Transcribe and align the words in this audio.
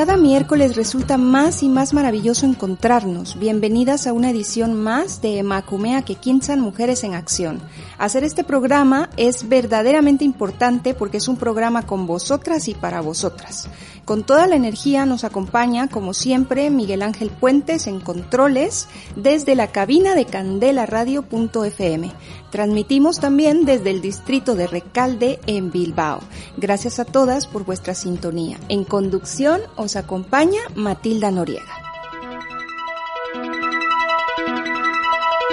Cada 0.00 0.16
miércoles 0.16 0.76
resulta 0.76 1.18
más 1.18 1.62
y 1.62 1.68
más 1.68 1.92
maravilloso 1.92 2.46
encontrarnos. 2.46 3.38
Bienvenidas 3.38 4.06
a 4.06 4.14
una 4.14 4.30
edición 4.30 4.72
más 4.72 5.20
de 5.20 5.42
Macumea 5.42 6.00
que 6.06 6.14
Quinzan 6.14 6.58
Mujeres 6.58 7.04
en 7.04 7.12
Acción. 7.12 7.60
Hacer 7.98 8.24
este 8.24 8.42
programa 8.42 9.10
es 9.18 9.46
verdaderamente 9.46 10.24
importante 10.24 10.94
porque 10.94 11.18
es 11.18 11.28
un 11.28 11.36
programa 11.36 11.82
con 11.82 12.06
vosotras 12.06 12.66
y 12.68 12.72
para 12.72 13.02
vosotras. 13.02 13.68
Con 14.04 14.24
toda 14.24 14.46
la 14.46 14.56
energía 14.56 15.06
nos 15.06 15.24
acompaña, 15.24 15.88
como 15.88 16.14
siempre, 16.14 16.70
Miguel 16.70 17.02
Ángel 17.02 17.30
Puentes 17.30 17.86
en 17.86 18.00
controles 18.00 18.88
desde 19.16 19.54
la 19.54 19.68
cabina 19.68 20.14
de 20.14 20.24
candelaradio.fm. 20.24 22.12
Transmitimos 22.50 23.20
también 23.20 23.64
desde 23.64 23.90
el 23.90 24.00
distrito 24.00 24.54
de 24.54 24.66
Recalde 24.66 25.38
en 25.46 25.70
Bilbao. 25.70 26.20
Gracias 26.56 26.98
a 26.98 27.04
todas 27.04 27.46
por 27.46 27.64
vuestra 27.64 27.94
sintonía. 27.94 28.58
En 28.68 28.84
conducción 28.84 29.60
os 29.76 29.96
acompaña 29.96 30.60
Matilda 30.74 31.30
Noriega. 31.30 31.90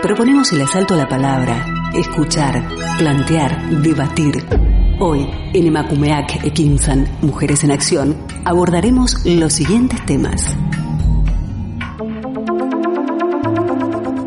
Proponemos 0.01 0.51
el 0.53 0.61
asalto 0.61 0.93
a 0.93 0.97
la 0.97 1.09
palabra, 1.09 1.65
escuchar, 1.93 2.63
plantear, 2.97 3.69
debatir. 3.81 4.66
Hoy, 4.99 5.29
en 5.53 5.67
Emakumeak 5.67 6.43
Ekinsan, 6.43 7.07
Mujeres 7.21 7.63
en 7.63 7.69
Acción, 7.69 8.17
abordaremos 8.45 9.23
los 9.25 9.53
siguientes 9.53 10.03
temas. 10.07 10.55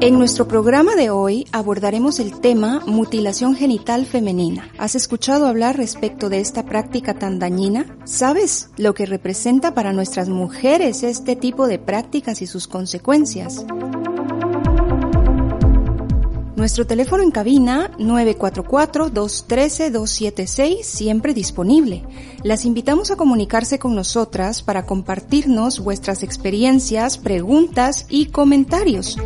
En 0.01 0.17
nuestro 0.17 0.47
programa 0.47 0.95
de 0.95 1.11
hoy 1.11 1.49
abordaremos 1.51 2.21
el 2.21 2.41
tema 2.41 2.83
mutilación 2.87 3.57
genital 3.57 4.07
femenina. 4.07 4.71
¿Has 4.79 4.95
escuchado 4.95 5.49
hablar 5.49 5.77
respecto 5.77 6.29
de 6.29 6.39
esta 6.39 6.65
práctica 6.65 7.15
tan 7.15 7.41
dañina? 7.41 7.99
¿Sabes 8.05 8.71
lo 8.77 8.95
que 8.95 9.07
representa 9.07 9.75
para 9.75 9.93
nuestras 9.93 10.29
mujeres 10.29 11.03
este 11.03 11.35
tipo 11.35 11.67
de 11.67 11.81
prácticas 11.81 12.43
y 12.43 12.47
sus 12.47 12.69
consecuencias? 12.69 13.67
Nuestro 16.61 16.87
teléfono 16.87 17.23
en 17.23 17.31
cabina 17.31 17.91
944-213-276 17.97 20.83
siempre 20.83 21.33
disponible. 21.33 22.05
Las 22.43 22.67
invitamos 22.67 23.11
a 23.11 23.17
comunicarse 23.17 23.79
con 23.79 23.95
nosotras 23.95 24.63
para 24.63 24.85
compartirnos 24.85 25.81
vuestras 25.81 26.23
experiencias, 26.23 27.17
preguntas 27.17 28.05
y 28.11 28.27
comentarios. 28.27 29.17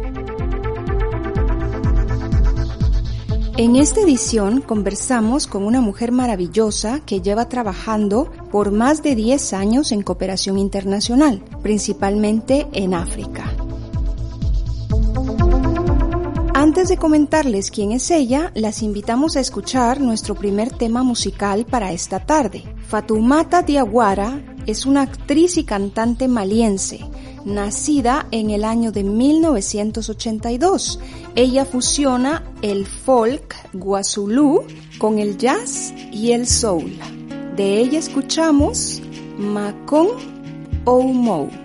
En 3.57 3.75
esta 3.75 4.03
edición 4.03 4.61
conversamos 4.61 5.49
con 5.49 5.65
una 5.65 5.81
mujer 5.81 6.13
maravillosa 6.13 7.01
que 7.01 7.21
lleva 7.21 7.49
trabajando 7.49 8.31
por 8.53 8.71
más 8.71 9.03
de 9.03 9.17
10 9.17 9.55
años 9.55 9.91
en 9.91 10.03
cooperación 10.03 10.57
internacional, 10.57 11.43
principalmente 11.65 12.69
en 12.73 12.95
África. 12.95 13.64
Antes 16.65 16.89
de 16.89 16.97
comentarles 16.97 17.71
quién 17.71 17.93
es 17.93 18.11
ella, 18.11 18.51
las 18.55 18.81
invitamos 18.81 19.37
a 19.37 19.41
escuchar 19.41 20.01
nuestro 20.01 20.35
primer 20.35 20.71
tema 20.71 21.03
musical 21.03 21.67
para 21.67 21.93
esta 21.93 22.21
tarde. 22.25 22.65
Fatumata 22.89 23.61
Diaguara 23.61 24.41
es 24.65 24.87
una 24.87 25.03
actriz 25.03 25.59
y 25.59 25.65
cantante 25.65 26.27
maliense, 26.27 27.01
nacida 27.45 28.29
en 28.31 28.49
el 28.49 28.65
año 28.65 28.93
de 28.93 29.05
1982. 29.05 31.01
Ella 31.35 31.67
fusiona 31.67 32.43
el 32.63 32.87
folk 32.87 33.55
guazulú 33.75 34.63
con 34.97 35.19
el 35.19 35.37
jazz 35.37 35.93
y 36.13 36.33
el 36.33 36.47
soul. 36.47 36.99
De 37.57 37.79
ella 37.79 37.99
escuchamos 37.99 39.03
Macon 39.37 40.09
Oumou. 40.87 41.64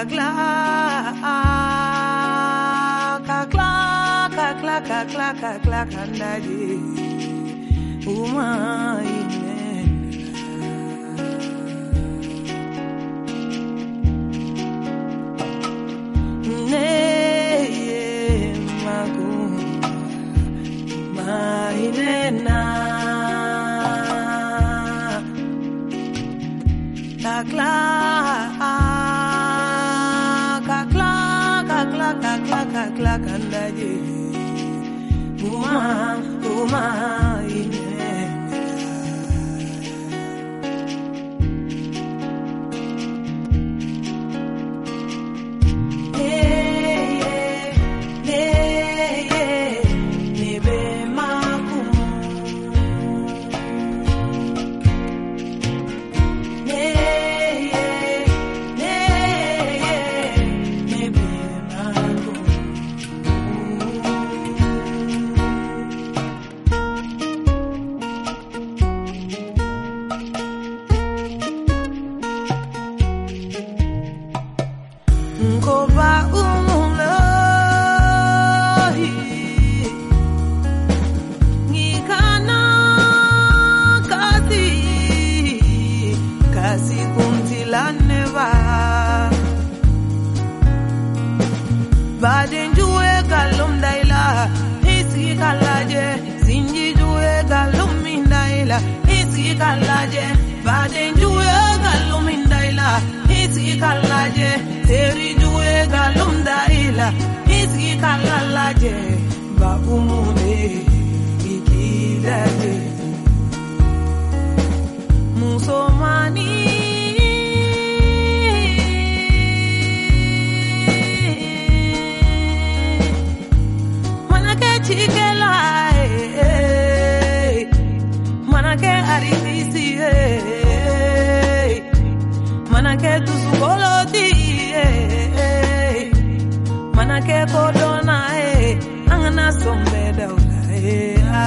kakla 0.00 0.28
kakla 3.28 3.70
kakla 4.36 4.76
kakla 4.88 5.28
kakla 5.42 5.80
kandaje 5.92 6.64
umayine 8.08 9.60
neye 16.70 18.54
magu 18.84 19.34
mainena 21.16 22.60
kakla 27.24 27.72
kalakla 32.80 33.18
kandagi 33.18 34.00
Uma, 35.44 36.16
uma 36.48 37.19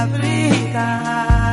Africa. 0.04 1.43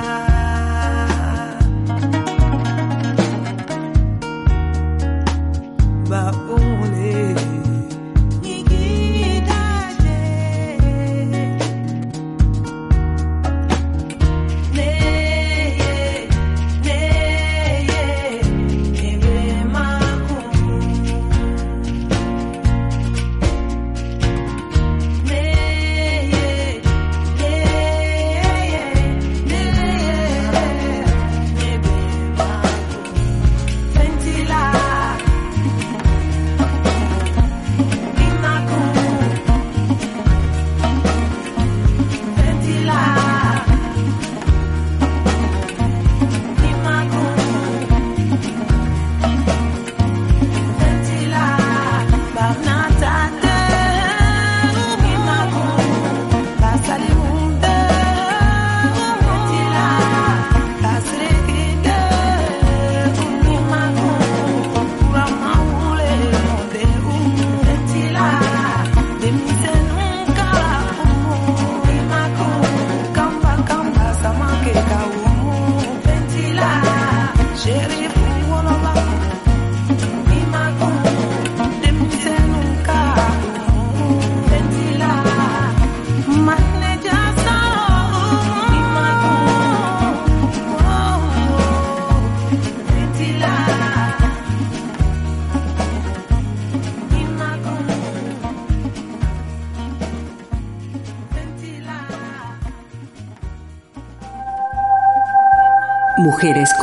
Mujeres 77.63 78.00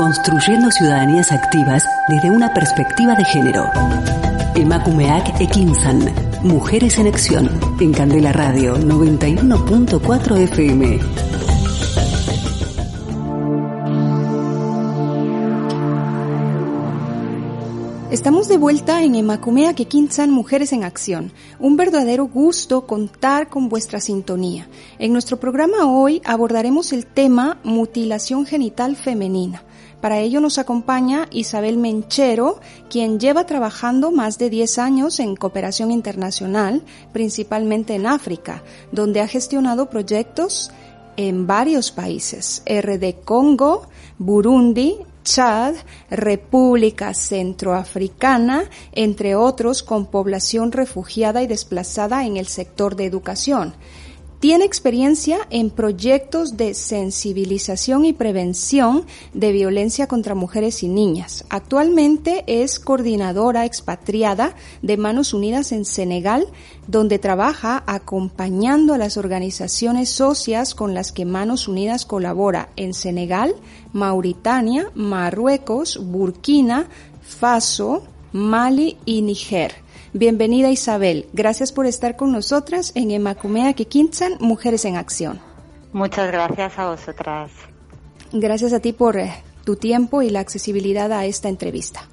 construyendo 0.08 0.70
ciudadanías 0.70 1.32
activas 1.32 1.84
desde 2.08 2.30
una 2.30 2.54
perspectiva 2.54 3.14
de 3.14 3.26
género. 3.26 3.66
Emakumeak 4.54 5.38
Ekinsan. 5.38 6.00
Mujeres 6.42 6.98
en 6.98 7.08
Acción. 7.08 7.50
En 7.78 7.92
Candela 7.92 8.32
Radio 8.32 8.78
91.4 8.78 10.38
FM. 10.44 10.98
Estamos 18.10 18.48
de 18.48 18.56
vuelta 18.56 19.02
en 19.02 19.14
Emacumea 19.14 19.74
Kekinsan 19.74 20.30
Mujeres 20.30 20.72
en 20.72 20.84
Acción. 20.84 21.32
Un 21.58 21.76
verdadero 21.76 22.26
gusto 22.26 22.86
contar 22.86 23.50
con 23.50 23.68
vuestra 23.68 24.00
sintonía. 24.00 24.68
En 24.98 25.12
nuestro 25.12 25.38
programa 25.38 25.84
hoy 25.84 26.22
abordaremos 26.24 26.94
el 26.94 27.04
tema 27.04 27.58
mutilación 27.62 28.46
genital 28.46 28.96
femenina. 28.96 29.64
Para 30.00 30.20
ello 30.20 30.40
nos 30.40 30.58
acompaña 30.58 31.26
Isabel 31.32 31.76
Menchero, 31.76 32.60
quien 32.88 33.18
lleva 33.18 33.46
trabajando 33.46 34.12
más 34.12 34.38
de 34.38 34.48
10 34.48 34.78
años 34.78 35.18
en 35.18 35.34
cooperación 35.34 35.90
internacional, 35.90 36.82
principalmente 37.12 37.94
en 37.94 38.06
África, 38.06 38.62
donde 38.92 39.20
ha 39.20 39.26
gestionado 39.26 39.90
proyectos 39.90 40.70
en 41.16 41.48
varios 41.48 41.90
países, 41.90 42.62
RD 42.64 43.24
Congo, 43.24 43.88
Burundi, 44.18 44.98
Chad, 45.24 45.74
República 46.10 47.12
Centroafricana, 47.12 48.70
entre 48.92 49.34
otros 49.34 49.82
con 49.82 50.06
población 50.06 50.70
refugiada 50.70 51.42
y 51.42 51.48
desplazada 51.48 52.24
en 52.24 52.36
el 52.36 52.46
sector 52.46 52.94
de 52.94 53.06
educación. 53.06 53.74
Tiene 54.40 54.64
experiencia 54.64 55.38
en 55.50 55.68
proyectos 55.68 56.56
de 56.56 56.72
sensibilización 56.74 58.04
y 58.04 58.12
prevención 58.12 59.04
de 59.34 59.50
violencia 59.50 60.06
contra 60.06 60.36
mujeres 60.36 60.84
y 60.84 60.88
niñas. 60.88 61.44
Actualmente 61.48 62.44
es 62.46 62.78
coordinadora 62.78 63.64
expatriada 63.64 64.54
de 64.80 64.96
Manos 64.96 65.34
Unidas 65.34 65.72
en 65.72 65.84
Senegal, 65.84 66.46
donde 66.86 67.18
trabaja 67.18 67.82
acompañando 67.88 68.94
a 68.94 68.98
las 68.98 69.16
organizaciones 69.16 70.08
socias 70.08 70.76
con 70.76 70.94
las 70.94 71.10
que 71.10 71.24
Manos 71.24 71.66
Unidas 71.66 72.06
colabora 72.06 72.68
en 72.76 72.94
Senegal, 72.94 73.56
Mauritania, 73.92 74.92
Marruecos, 74.94 75.98
Burkina, 76.00 76.88
Faso, 77.22 78.04
Mali 78.32 78.98
y 79.04 79.20
Níger. 79.22 79.87
Bienvenida 80.14 80.70
Isabel, 80.70 81.26
gracias 81.34 81.70
por 81.70 81.84
estar 81.84 82.16
con 82.16 82.32
nosotras 82.32 82.92
en 82.94 83.10
Emacumea 83.10 83.74
Kikinsan, 83.74 84.38
Mujeres 84.40 84.86
en 84.86 84.96
Acción. 84.96 85.38
Muchas 85.92 86.32
gracias 86.32 86.78
a 86.78 86.88
vosotras. 86.88 87.50
Gracias 88.32 88.72
a 88.72 88.80
ti 88.80 88.94
por 88.94 89.18
eh, 89.18 89.34
tu 89.64 89.76
tiempo 89.76 90.22
y 90.22 90.30
la 90.30 90.40
accesibilidad 90.40 91.12
a 91.12 91.26
esta 91.26 91.50
entrevista. 91.50 92.08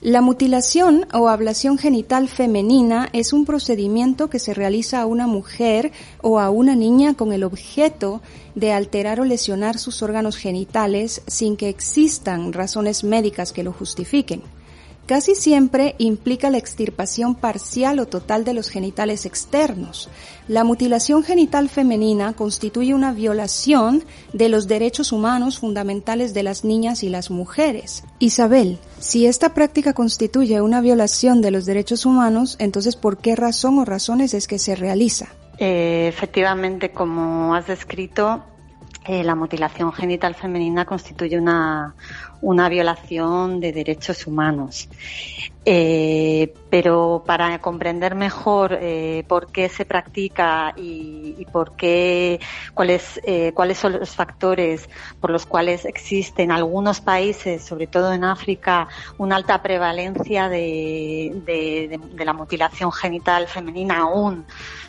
La 0.00 0.20
mutilación 0.20 1.06
o 1.12 1.28
ablación 1.28 1.78
genital 1.78 2.28
femenina 2.28 3.08
es 3.12 3.32
un 3.32 3.44
procedimiento 3.44 4.28
que 4.28 4.40
se 4.40 4.52
realiza 4.52 5.00
a 5.00 5.06
una 5.06 5.28
mujer 5.28 5.92
o 6.22 6.40
a 6.40 6.50
una 6.50 6.74
niña 6.74 7.14
con 7.14 7.32
el 7.32 7.44
objeto 7.44 8.20
de 8.56 8.72
alterar 8.72 9.20
o 9.20 9.24
lesionar 9.24 9.78
sus 9.78 10.02
órganos 10.02 10.36
genitales 10.36 11.22
sin 11.28 11.56
que 11.56 11.68
existan 11.68 12.52
razones 12.52 13.04
médicas 13.04 13.52
que 13.52 13.62
lo 13.62 13.72
justifiquen. 13.72 14.42
Casi 15.08 15.34
siempre 15.34 15.94
implica 15.96 16.50
la 16.50 16.58
extirpación 16.58 17.34
parcial 17.34 17.98
o 17.98 18.04
total 18.04 18.44
de 18.44 18.52
los 18.52 18.68
genitales 18.68 19.24
externos. 19.24 20.10
La 20.48 20.64
mutilación 20.64 21.24
genital 21.24 21.70
femenina 21.70 22.34
constituye 22.34 22.92
una 22.92 23.14
violación 23.14 24.04
de 24.34 24.50
los 24.50 24.68
derechos 24.68 25.10
humanos 25.10 25.60
fundamentales 25.60 26.34
de 26.34 26.42
las 26.42 26.62
niñas 26.62 27.02
y 27.02 27.08
las 27.08 27.30
mujeres. 27.30 28.04
Isabel, 28.18 28.78
si 28.98 29.24
esta 29.24 29.54
práctica 29.54 29.94
constituye 29.94 30.60
una 30.60 30.82
violación 30.82 31.40
de 31.40 31.52
los 31.52 31.64
derechos 31.64 32.04
humanos, 32.04 32.56
entonces 32.58 32.94
¿por 32.94 33.16
qué 33.16 33.34
razón 33.34 33.78
o 33.78 33.86
razones 33.86 34.34
es 34.34 34.46
que 34.46 34.58
se 34.58 34.76
realiza? 34.76 35.28
Eh, 35.56 36.06
efectivamente, 36.06 36.90
como 36.90 37.54
has 37.54 37.66
descrito, 37.66 38.44
eh, 39.06 39.24
la 39.24 39.34
mutilación 39.34 39.92
genital 39.92 40.34
femenina 40.34 40.84
constituye 40.84 41.38
una, 41.38 41.94
una 42.42 42.68
violación 42.68 43.60
de 43.60 43.72
derechos 43.72 44.26
humanos. 44.26 44.88
Eh, 45.64 46.54
pero 46.70 47.22
para 47.26 47.58
comprender 47.58 48.14
mejor 48.14 48.78
eh, 48.80 49.24
por 49.28 49.52
qué 49.52 49.68
se 49.68 49.84
practica 49.84 50.72
y, 50.76 51.46
por 51.52 51.76
qué, 51.76 52.40
cuáles, 52.74 53.20
cuáles 53.54 53.78
son 53.78 53.92
los 53.98 54.14
factores 54.14 54.88
por 55.20 55.30
los 55.30 55.44
cuales 55.46 55.84
existe 55.84 56.42
en 56.42 56.52
algunos 56.52 57.00
países, 57.00 57.64
sobre 57.64 57.86
todo 57.86 58.12
en 58.12 58.24
África, 58.24 58.88
una 59.18 59.36
alta 59.36 59.62
prevalencia 59.62 60.48
de, 60.48 61.32
de 61.44 62.24
la 62.24 62.32
mutilación 62.32 62.92
genital 62.92 63.46
femenina 63.46 63.98
aún 63.98 64.46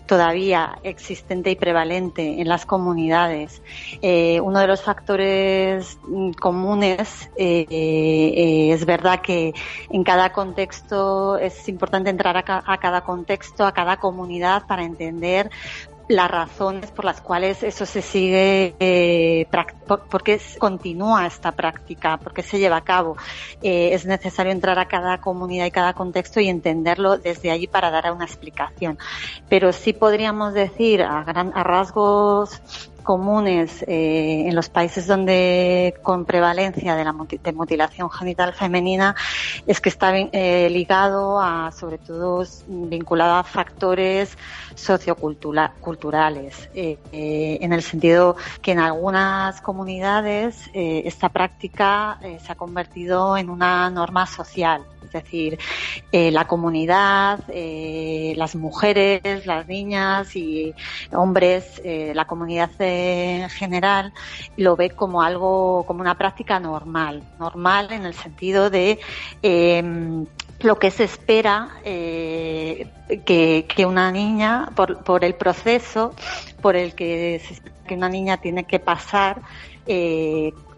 todavía 0.10 0.80
existente 0.82 1.52
y 1.52 1.56
prevalente 1.56 2.42
en 2.42 2.48
las 2.50 2.66
comunidades. 2.66 3.62
Eh, 4.12 4.42
uno 4.42 4.60
de 4.60 4.66
los 4.66 4.82
factores 4.82 6.00
mm, 6.08 6.32
comunes 6.32 7.30
eh, 7.38 7.68
eh, 7.70 8.72
es 8.74 8.84
verdad 8.84 9.22
que 9.22 9.54
en 9.92 10.04
cada 10.04 10.32
contexto 10.34 11.38
es 11.38 11.70
importante 11.70 12.10
entrar 12.10 12.36
a, 12.36 12.78
cada 12.78 13.02
contexto, 13.02 13.68
a 13.68 13.72
cada 13.72 13.98
comunidad 13.98 14.66
para 14.66 14.84
entender 14.84 15.52
las 16.08 16.32
razones 16.32 16.90
por 16.90 17.06
las 17.06 17.22
cuales 17.22 17.62
eso 17.62 17.86
se 17.86 18.02
sigue, 18.02 18.74
eh, 18.80 19.46
porque 20.10 20.42
continúa 20.58 21.28
esta 21.28 21.52
práctica, 21.52 22.18
porque 22.18 22.42
se 22.42 22.58
lleva 22.58 22.78
a 22.78 22.84
cabo. 22.84 23.16
Es 23.62 24.08
necesario 24.08 24.52
entrar 24.52 24.80
a 24.80 24.88
cada 24.88 25.22
comunidad 25.22 25.68
y 25.68 25.72
cada 25.72 25.94
contexto 25.94 26.40
y 26.40 26.50
entenderlo 26.50 27.20
desde 27.20 27.52
allí 27.52 27.68
para 27.68 27.92
dar 27.92 28.12
una 28.12 28.26
explicación. 28.26 28.98
Pero 29.50 29.72
sí 29.72 29.94
podríamos 29.94 30.56
decir 30.56 31.04
a, 31.04 31.24
gran, 31.24 31.52
a 31.54 31.64
rasgos 31.64 32.60
comunes 33.10 33.84
eh, 33.88 34.44
en 34.48 34.56
los 34.56 34.70
países 34.70 35.08
donde 35.08 35.96
con 36.04 36.26
prevalencia 36.26 36.96
de 36.96 37.04
la 37.04 37.12
mutilación 37.12 38.12
genital 38.12 38.54
femenina 38.54 39.16
es 39.66 39.82
que 39.82 39.90
está 39.90 40.16
eh, 40.16 40.70
ligado 40.70 41.42
a, 41.42 41.72
sobre 41.72 41.98
todo, 41.98 42.46
vinculado 42.68 43.34
a 43.34 43.44
factores 43.44 44.38
socioculturales, 44.76 46.70
eh, 46.76 47.00
en 47.12 47.74
el 47.74 47.82
sentido 47.82 48.36
que 48.62 48.74
en 48.74 48.80
algunas 48.80 49.60
comunidades 49.62 50.70
esta 50.76 51.30
práctica 51.30 52.20
se 52.22 52.52
ha 52.52 52.56
convertido 52.56 53.38
en 53.38 53.50
una 53.50 53.90
norma 53.90 54.28
social 54.28 54.86
es 55.10 55.24
decir, 55.24 55.58
eh, 56.12 56.30
la 56.32 56.46
comunidad, 56.46 57.40
eh, 57.50 58.34
las 58.38 58.56
mujeres, 58.56 59.46
las 59.48 59.68
niñas 59.68 60.36
y 60.36 60.74
hombres, 61.12 61.82
eh, 61.84 62.12
la 62.14 62.26
comunidad 62.26 62.70
en 62.80 63.50
general 63.50 64.14
lo 64.56 64.76
ve 64.76 64.92
como 64.92 65.24
algo, 65.24 65.84
como 65.88 66.02
una 66.02 66.16
práctica 66.16 66.60
normal, 66.60 67.24
normal 67.40 67.92
en 67.92 68.06
el 68.06 68.14
sentido 68.14 68.70
de 68.70 69.00
em, 69.42 70.28
lo 70.60 70.78
que 70.78 70.92
se 70.92 71.06
espera 71.06 71.70
que, 71.84 73.66
que, 73.68 73.86
una 73.86 74.12
niña, 74.12 74.70
por, 74.76 75.04
por 75.04 75.24
el 75.24 75.34
proceso 75.34 76.14
por 76.62 76.76
el 76.76 76.94
que, 76.94 77.42
que 77.88 77.96
una 77.96 78.10
niña 78.10 78.38
tiene 78.38 78.66
que 78.66 78.78
pasar 78.78 79.42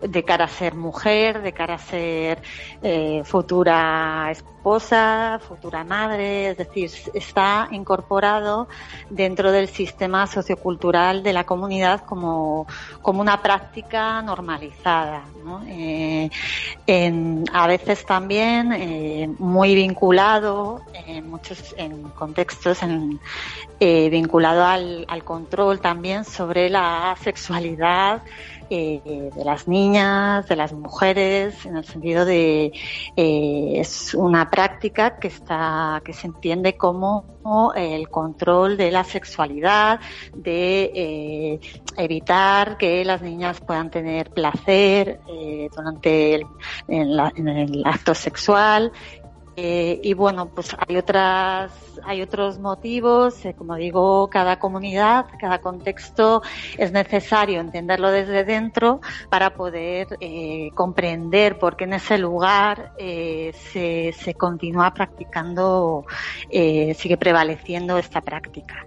de 0.02 0.24
cara 0.24 0.46
a 0.46 0.48
ser 0.48 0.76
mujer, 0.76 1.42
de 1.42 1.54
cara 1.54 1.76
a 1.76 1.78
ser 1.78 2.42
eh, 2.82 3.22
futura 3.24 4.30
esposa, 4.32 5.40
futura 5.48 5.84
madre, 5.84 6.50
es 6.50 6.58
decir, 6.58 6.92
está 7.14 7.68
incorporado 7.72 8.68
dentro 9.10 9.52
del 9.52 9.68
sistema 9.68 10.28
sociocultural 10.28 11.24
de 11.24 11.34
la 11.34 11.46
comunidad 11.46 12.02
como, 12.02 12.68
como 13.02 13.22
una 13.22 13.42
práctica 13.42 14.22
normalizada. 14.22 15.24
Eh, 15.68 16.30
a 17.54 17.68
veces 17.68 18.06
también 18.06 18.72
eh, 18.74 19.30
muy 19.40 19.74
vinculado 19.74 20.82
en 21.08 21.30
muchos 21.30 21.74
en 21.78 22.04
contextos 22.10 22.80
vinculado 23.80 24.64
al, 24.64 25.24
control 25.24 25.80
también 25.80 26.24
sobre 26.24 26.70
la 26.70 27.16
sexualidad 27.22 28.22
de 28.70 29.32
las 29.44 29.68
niñas, 29.68 29.91
de 29.92 30.56
las 30.56 30.72
mujeres, 30.72 31.66
en 31.66 31.76
el 31.76 31.84
sentido 31.84 32.24
de 32.24 32.72
eh, 33.18 33.74
es 33.76 34.14
una 34.14 34.50
práctica 34.50 35.20
que 35.20 35.28
está 35.28 36.02
que 36.06 36.14
se 36.14 36.28
entiende 36.28 36.78
como 36.78 37.26
el 37.76 38.08
control 38.10 38.78
de 38.78 38.90
la 38.90 39.04
sexualidad, 39.04 40.00
de 40.34 40.92
eh, 40.96 41.60
evitar 41.98 42.78
que 42.78 43.04
las 43.04 43.22
niñas 43.22 43.60
puedan 43.60 43.90
tener 43.92 44.30
placer 44.30 45.20
durante 45.76 46.36
el, 46.36 46.46
en 46.88 47.48
el 47.48 47.84
acto 47.86 48.16
sexual 48.16 48.94
eh, 49.56 50.00
y 50.04 50.14
bueno, 50.14 50.50
pues 50.50 50.76
hay 50.88 50.98
otras, 50.98 51.72
hay 52.04 52.22
otros 52.22 52.60
motivos, 52.60 53.44
eh, 53.46 53.54
como 53.54 53.76
digo, 53.76 54.30
cada 54.30 54.60
comunidad, 54.60 55.26
cada 55.40 55.60
contexto 55.60 56.42
es 56.78 56.92
necesario 56.92 57.60
entenderlo 57.60 58.12
desde 58.12 58.46
dentro 58.46 59.02
para 59.30 59.54
poder 59.54 60.08
eh, 60.22 60.70
comprender 60.74 61.60
por 61.60 61.76
qué 61.76 61.84
en 61.84 61.94
ese 61.94 62.18
lugar 62.18 62.94
se, 62.98 64.14
se 64.18 64.34
continúa 64.36 64.94
practicando, 64.94 66.06
sigue 66.50 67.18
prevaleciendo 67.18 67.98
esta 67.98 68.22
práctica. 68.22 68.86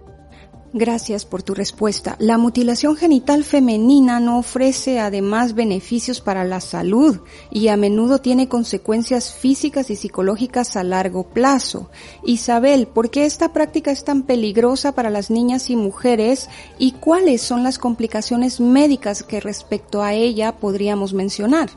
Gracias 0.77 1.23
por 1.23 1.41
tu 1.41 1.53
respuesta. 1.53 2.17
La 2.19 2.37
mutilación 2.37 2.97
genital 2.97 3.45
femenina 3.45 4.19
no 4.19 4.39
ofrece 4.39 4.99
además 4.99 5.53
beneficios 5.53 6.19
para 6.19 6.43
la 6.43 6.59
salud 6.59 7.21
y 7.49 7.69
a 7.69 7.77
menudo 7.77 8.19
tiene 8.19 8.49
consecuencias 8.49 9.33
físicas 9.33 9.89
y 9.89 9.95
psicológicas 9.95 10.75
a 10.75 10.83
largo 10.83 11.23
plazo. 11.23 11.89
Isabel, 12.25 12.87
¿por 12.87 13.09
qué 13.09 13.23
esta 13.23 13.53
práctica 13.53 13.89
es 13.89 14.03
tan 14.03 14.23
peligrosa 14.23 14.91
para 14.91 15.09
las 15.09 15.31
niñas 15.31 15.69
y 15.69 15.77
mujeres 15.77 16.49
y 16.77 16.91
cuáles 16.91 17.41
son 17.41 17.63
las 17.63 17.79
complicaciones 17.79 18.59
médicas 18.59 19.23
que 19.23 19.39
respecto 19.39 20.03
a 20.03 20.13
ella 20.13 20.57
podríamos 20.57 21.13
mencionar? 21.13 21.69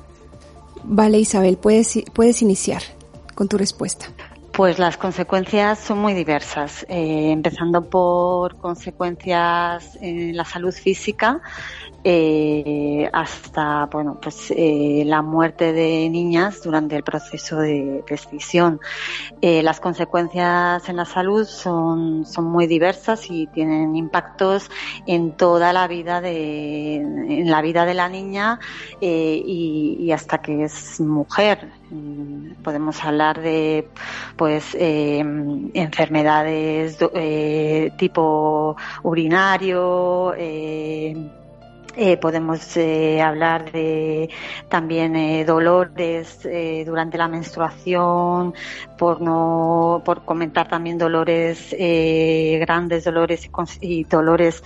Vale, 0.82 1.20
Isabel, 1.20 1.56
puedes, 1.56 2.00
puedes 2.14 2.42
iniciar 2.42 2.82
con 3.36 3.46
tu 3.46 3.58
respuesta. 3.58 4.06
Pues 4.58 4.80
las 4.80 4.96
consecuencias 4.96 5.78
son 5.78 5.98
muy 5.98 6.14
diversas, 6.14 6.84
eh, 6.88 7.30
empezando 7.30 7.88
por 7.88 8.56
consecuencias 8.56 9.96
en 10.00 10.36
la 10.36 10.44
salud 10.44 10.72
física, 10.74 11.40
eh, 12.04 13.10
hasta 13.12 13.86
bueno 13.86 14.20
pues 14.22 14.52
eh, 14.52 15.02
la 15.04 15.20
muerte 15.20 15.72
de 15.72 16.08
niñas 16.08 16.62
durante 16.62 16.94
el 16.94 17.02
proceso 17.02 17.58
de 17.58 18.04
decisión. 18.08 18.78
Eh, 19.40 19.64
las 19.64 19.80
consecuencias 19.80 20.88
en 20.88 20.94
la 20.96 21.04
salud 21.04 21.44
son, 21.44 22.24
son 22.24 22.44
muy 22.44 22.68
diversas 22.68 23.28
y 23.30 23.48
tienen 23.48 23.96
impactos 23.96 24.70
en 25.06 25.32
toda 25.32 25.72
la 25.72 25.88
vida 25.88 26.20
de 26.20 26.94
en 26.96 27.50
la 27.50 27.62
vida 27.62 27.84
de 27.84 27.94
la 27.94 28.08
niña 28.08 28.60
y, 29.00 30.12
hasta 30.12 30.38
que 30.38 30.62
es 30.64 31.00
mujer. 31.00 31.68
Mm, 31.90 32.62
podemos 32.62 33.02
hablar 33.04 33.40
de 33.40 33.88
pues 34.36 34.76
enfermedades 34.78 36.98
tipo 37.98 38.76
urinario 39.02 40.34
podemos 42.21 42.76
eh, 42.76 43.21
hablar 43.21 43.73
de 43.73 44.30
también 44.68 45.16
eh, 45.16 45.45
dolores 45.45 46.45
eh, 46.45 46.85
durante 46.87 47.18
la 47.18 47.28
menstruación, 47.28 48.54
por 48.97 49.21
no, 49.21 50.02
por 50.04 50.25
comentar 50.25 50.68
también 50.68 50.99
dolores 50.99 51.75
eh, 51.78 52.59
grandes, 52.61 53.04
dolores 53.04 53.49
y, 53.80 54.00
y 54.00 54.04
dolores 54.04 54.62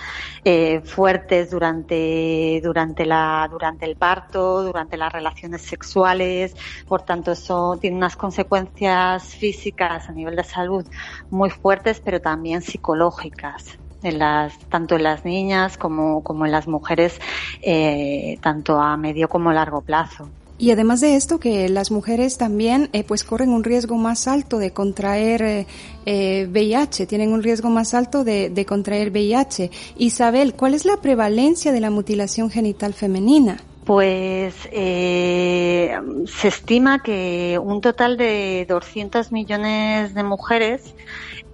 fuertes 0.85 1.51
durante 1.51 2.61
durante 2.63 3.07
la 3.07 3.49
durante 3.51 3.87
el 3.87 3.97
parto, 3.97 4.63
durante 4.63 4.97
las 4.97 5.13
relaciones 5.13 5.63
sexuales. 5.63 6.55
Por 6.87 7.03
tanto, 7.03 7.33
eso 7.33 7.79
tiene 7.81 7.97
unas 7.97 8.17
consecuencias 8.17 9.35
físicas 9.35 10.09
a 10.09 10.13
nivel 10.13 10.37
de 10.37 10.45
salud 10.45 10.87
muy 11.31 11.51
fuertes, 11.51 12.01
pero 12.05 12.21
también 12.21 12.63
psicológicas 12.63 13.82
en 14.03 14.19
las, 14.19 14.59
tanto 14.69 14.97
en 14.97 15.05
las 15.05 15.25
niñas 15.25 15.77
como, 15.79 16.23
como 16.23 16.47
en 16.47 16.53
las 16.53 16.69
mujeres, 16.69 17.21
eh, 17.63 18.39
tanto 18.43 18.81
a 18.81 18.97
medio 18.97 19.29
como 19.29 19.51
a 19.51 19.55
largo 19.55 19.81
plazo. 19.81 20.29
Y 20.59 20.71
además 20.71 21.01
de 21.01 21.17
esto, 21.17 21.41
que 21.41 21.69
las 21.69 21.91
mujeres 21.91 22.39
también 22.39 22.89
eh, 22.93 23.03
pues 23.03 23.25
corren 23.25 23.51
un 23.51 23.65
riesgo 23.65 23.97
más 23.97 24.29
alto 24.29 24.59
de 24.59 24.71
contraer 24.71 25.43
eh, 25.43 25.67
eh 26.07 26.47
VIH, 26.49 27.07
tienen 27.07 27.33
un 27.33 27.43
riesgo 27.43 27.69
más 27.69 27.95
alto 27.95 28.23
de, 28.23 28.49
de, 28.49 28.65
contraer 28.65 29.11
VIH. 29.11 29.73
Isabel, 29.97 30.55
¿cuál 30.55 30.75
es 30.75 30.85
la 30.85 30.99
prevalencia 30.99 31.73
de 31.73 31.81
la 31.81 31.91
mutilación 31.91 32.49
genital 32.49 32.95
femenina? 32.95 33.57
Pues 33.85 34.55
eh, 34.71 35.99
se 36.27 36.49
estima 36.49 37.03
que 37.03 37.59
un 37.61 37.81
total 37.81 38.17
de 38.17 38.65
200 38.69 39.33
millones 39.33 40.15
de 40.15 40.23
mujeres 40.23 40.95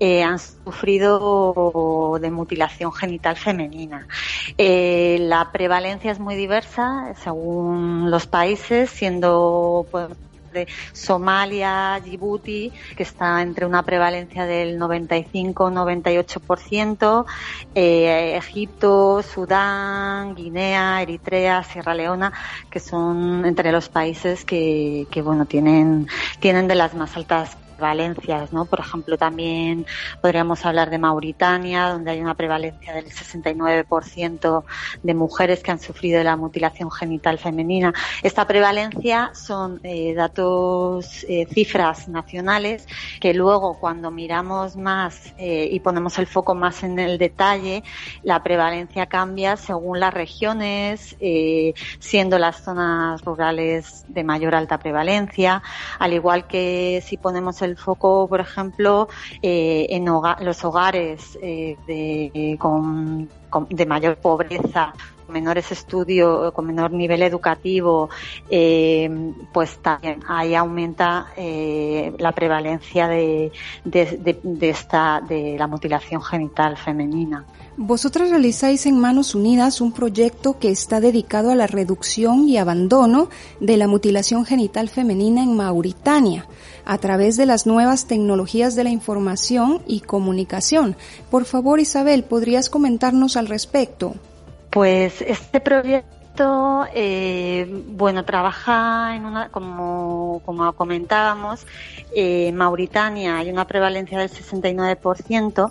eh, 0.00 0.22
han 0.22 0.38
sufrido 0.38 2.18
de 2.20 2.30
mutilación 2.30 2.92
genital 2.92 3.36
femenina. 3.36 4.06
Eh, 4.56 5.18
la 5.20 5.50
prevalencia 5.52 6.12
es 6.12 6.18
muy 6.18 6.36
diversa 6.36 7.14
según 7.22 8.10
los 8.10 8.26
países, 8.26 8.90
siendo 8.90 9.86
pues, 9.90 10.08
Somalia, 10.92 12.00
Djibouti, 12.04 12.72
que 12.96 13.02
está 13.02 13.42
entre 13.42 13.66
una 13.66 13.82
prevalencia 13.82 14.46
del 14.46 14.78
95-98%, 14.78 17.26
eh, 17.74 18.36
Egipto, 18.36 19.22
Sudán, 19.22 20.34
Guinea, 20.34 21.02
Eritrea, 21.02 21.62
Sierra 21.64 21.94
Leona, 21.94 22.32
que 22.70 22.80
son 22.80 23.44
entre 23.44 23.72
los 23.72 23.88
países 23.88 24.44
que, 24.44 25.06
que 25.10 25.22
bueno, 25.22 25.46
tienen, 25.46 26.08
tienen 26.40 26.68
de 26.68 26.74
las 26.74 26.94
más 26.94 27.16
altas 27.16 27.56
prevalencias, 27.78 28.52
¿no? 28.52 28.64
Por 28.64 28.80
ejemplo, 28.80 29.16
también 29.16 29.86
podríamos 30.20 30.66
hablar 30.66 30.90
de 30.90 30.98
Mauritania, 30.98 31.90
donde 31.90 32.10
hay 32.10 32.20
una 32.20 32.34
prevalencia 32.34 32.92
del 32.92 33.06
69% 33.06 34.64
de 35.02 35.14
mujeres 35.14 35.62
que 35.62 35.70
han 35.70 35.78
sufrido 35.78 36.22
la 36.24 36.36
mutilación 36.36 36.90
genital 36.90 37.38
femenina. 37.38 37.94
Esta 38.22 38.46
prevalencia 38.46 39.30
son 39.32 39.80
eh, 39.84 40.12
datos, 40.14 41.24
eh, 41.28 41.46
cifras 41.46 42.08
nacionales 42.08 42.86
que 43.20 43.32
luego 43.32 43.78
cuando 43.78 44.10
miramos 44.10 44.76
más 44.76 45.34
eh, 45.38 45.68
y 45.70 45.78
ponemos 45.80 46.18
el 46.18 46.26
foco 46.26 46.54
más 46.54 46.82
en 46.82 46.98
el 46.98 47.16
detalle, 47.16 47.84
la 48.24 48.42
prevalencia 48.42 49.06
cambia 49.06 49.56
según 49.56 50.00
las 50.00 50.12
regiones, 50.12 51.16
siendo 52.00 52.38
las 52.38 52.62
zonas 52.64 53.22
rurales 53.22 54.04
de 54.08 54.24
mayor 54.24 54.54
alta 54.54 54.78
prevalencia, 54.78 55.62
al 55.98 56.12
igual 56.12 56.46
que 56.46 57.02
si 57.04 57.16
ponemos 57.16 57.62
el 57.62 57.67
foco, 57.76 58.26
por 58.28 58.40
ejemplo, 58.40 59.08
en 59.42 60.04
los 60.04 60.64
hogares 60.64 61.38
de, 61.40 62.56
con, 62.58 63.28
de 63.70 63.86
mayor 63.86 64.16
pobreza 64.16 64.94
menores 65.28 65.70
estudios, 65.72 66.52
con 66.52 66.66
menor 66.66 66.92
nivel 66.92 67.22
educativo, 67.22 68.08
eh, 68.50 69.10
pues 69.52 69.78
también 69.78 70.20
ahí 70.26 70.54
aumenta 70.54 71.28
eh, 71.36 72.12
la 72.18 72.32
prevalencia 72.32 73.08
de, 73.08 73.52
esta, 74.60 75.20
de 75.26 75.56
la 75.58 75.66
mutilación 75.66 76.22
genital 76.22 76.76
femenina. 76.76 77.44
Vosotras 77.76 78.30
realizáis 78.30 78.86
en 78.86 78.98
Manos 78.98 79.36
Unidas 79.36 79.80
un 79.80 79.92
proyecto 79.92 80.58
que 80.58 80.70
está 80.70 81.00
dedicado 81.00 81.52
a 81.52 81.54
la 81.54 81.68
reducción 81.68 82.48
y 82.48 82.56
abandono 82.56 83.28
de 83.60 83.76
la 83.76 83.86
mutilación 83.86 84.44
genital 84.44 84.88
femenina 84.88 85.44
en 85.44 85.56
Mauritania 85.56 86.46
a 86.88 86.96
través 86.96 87.36
de 87.36 87.44
las 87.44 87.66
nuevas 87.66 88.06
tecnologías 88.06 88.74
de 88.74 88.82
la 88.82 88.88
información 88.88 89.82
y 89.86 90.00
comunicación. 90.00 90.96
Por 91.30 91.44
favor, 91.44 91.80
Isabel, 91.80 92.24
¿podrías 92.24 92.70
comentarnos 92.70 93.36
al 93.36 93.46
respecto? 93.46 94.14
Pues 94.70 95.20
este 95.20 95.60
proyecto, 95.60 96.17
eh, 96.94 97.66
bueno, 97.88 98.24
trabaja 98.24 99.14
en 99.16 99.24
una, 99.24 99.48
como, 99.48 100.40
como 100.44 100.72
comentábamos, 100.72 101.66
eh, 102.14 102.52
Mauritania 102.52 103.36
hay 103.38 103.50
una 103.50 103.66
prevalencia 103.66 104.18
del 104.18 104.30
69%, 104.30 105.70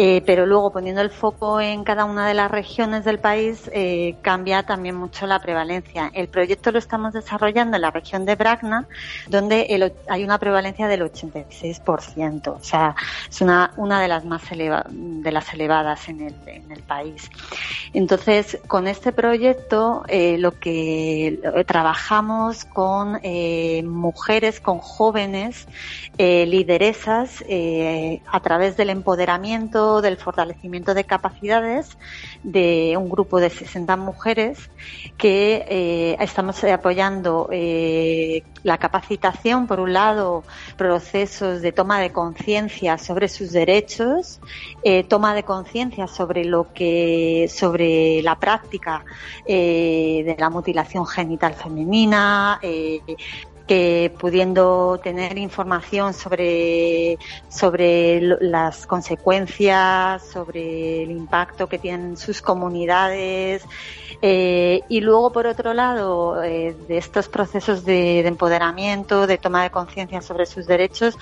eh, 0.00 0.22
pero 0.24 0.46
luego 0.46 0.72
poniendo 0.72 1.00
el 1.00 1.10
foco 1.10 1.60
en 1.60 1.82
cada 1.82 2.04
una 2.04 2.26
de 2.26 2.34
las 2.34 2.50
regiones 2.50 3.04
del 3.04 3.18
país 3.18 3.68
eh, 3.72 4.16
cambia 4.22 4.62
también 4.62 4.94
mucho 4.94 5.26
la 5.26 5.40
prevalencia. 5.40 6.10
El 6.14 6.28
proyecto 6.28 6.72
lo 6.72 6.78
estamos 6.78 7.12
desarrollando 7.12 7.76
en 7.76 7.82
la 7.82 7.90
región 7.90 8.24
de 8.24 8.36
Bragna, 8.36 8.86
donde 9.28 9.92
hay 10.08 10.24
una 10.24 10.38
prevalencia 10.38 10.88
del 10.88 11.02
86%, 11.02 12.48
o 12.48 12.62
sea, 12.62 12.94
es 13.28 13.40
una, 13.40 13.72
una 13.76 14.00
de 14.00 14.08
las 14.08 14.24
más 14.24 14.42
de 14.48 15.32
las 15.32 15.52
elevadas 15.52 16.08
en 16.08 16.20
el, 16.20 16.34
en 16.46 16.70
el 16.70 16.82
país. 16.82 17.30
Entonces, 17.92 18.58
con 18.66 18.86
este 18.86 19.12
proyecto 19.12 19.97
lo 20.08 20.58
que 20.58 21.40
trabajamos 21.66 22.64
con 22.64 23.20
mujeres, 23.84 24.60
con 24.60 24.78
jóvenes 24.78 25.66
eh, 26.20 26.46
lideresas 26.46 27.44
eh, 27.48 28.20
a 28.26 28.40
través 28.40 28.76
del 28.76 28.90
empoderamiento, 28.90 30.00
del 30.02 30.16
fortalecimiento 30.16 30.92
de 30.92 31.04
capacidades 31.04 31.96
de 32.42 32.96
un 32.96 33.08
grupo 33.08 33.38
de 33.38 33.50
60 33.50 33.96
mujeres 33.96 34.58
que 35.16 35.64
eh, 35.68 36.16
estamos 36.18 36.64
apoyando 36.64 37.48
la 38.64 38.78
capacitación, 38.78 39.66
por 39.68 39.78
un 39.78 39.92
lado, 39.92 40.42
procesos 40.76 41.62
de 41.62 41.70
toma 41.70 42.00
de 42.00 42.10
conciencia 42.10 42.98
sobre 42.98 43.28
sus 43.28 43.52
derechos, 43.52 44.40
toma 45.08 45.34
de 45.34 45.44
conciencia 45.44 46.06
sobre 46.08 46.44
lo 46.44 46.72
que, 46.72 47.48
sobre 47.48 48.22
la 48.22 48.36
práctica 48.40 49.04
de 50.24 50.36
la 50.38 50.50
mutilación 50.50 51.06
genital 51.06 51.54
femenina, 51.54 52.60
que 53.68 54.12
pudiendo 54.18 54.98
tener 55.02 55.36
información 55.38 56.14
sobre, 56.14 57.18
sobre 57.50 58.20
las 58.40 58.86
consecuencias, 58.86 60.26
sobre 60.26 61.02
el 61.02 61.10
impacto 61.10 61.68
que 61.68 61.78
tienen 61.78 62.16
sus 62.16 62.40
comunidades, 62.40 63.62
eh, 64.20 64.80
y 64.88 65.00
luego, 65.00 65.30
por 65.30 65.46
otro 65.46 65.74
lado, 65.74 66.42
eh, 66.42 66.74
de 66.88 66.98
estos 66.98 67.28
procesos 67.28 67.84
de, 67.84 68.26
empoderamiento, 68.26 69.26
de 69.26 69.38
toma 69.38 69.62
de 69.62 69.70
conciencia 69.70 70.22
sobre 70.22 70.46
sus 70.46 70.66
derechos, 70.66 71.16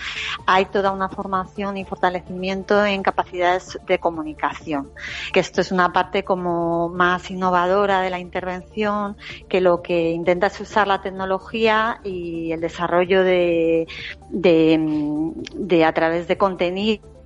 hay 0.47 0.67
toda 0.67 0.93
una 0.93 1.09
formación 1.09 1.77
y 1.77 1.85
fortalecimiento 1.85 2.85
en 2.85 3.03
capacidades 3.03 3.79
de 3.87 3.99
comunicación, 3.99 4.91
que 5.33 5.41
esto 5.41 5.61
es 5.61 5.73
una 5.73 5.93
parte 5.93 6.25
como 6.25 6.89
más 6.89 7.31
innovadora 7.31 8.01
de 8.01 8.11
la 8.11 8.19
intervención, 8.19 9.17
que 9.49 9.61
lo 9.61 9.83
que 9.83 10.11
intenta 10.13 10.47
es 10.47 10.59
usar 10.61 10.87
la 10.87 11.03
tecnología 11.03 12.01
y 12.03 12.36
el 12.53 12.61
desarrollo 12.61 13.23
de, 13.25 13.87
de, 14.31 15.33
de 15.55 15.85
a 15.85 15.93
través 15.93 16.29
de 16.29 16.37
contenido 16.37 17.17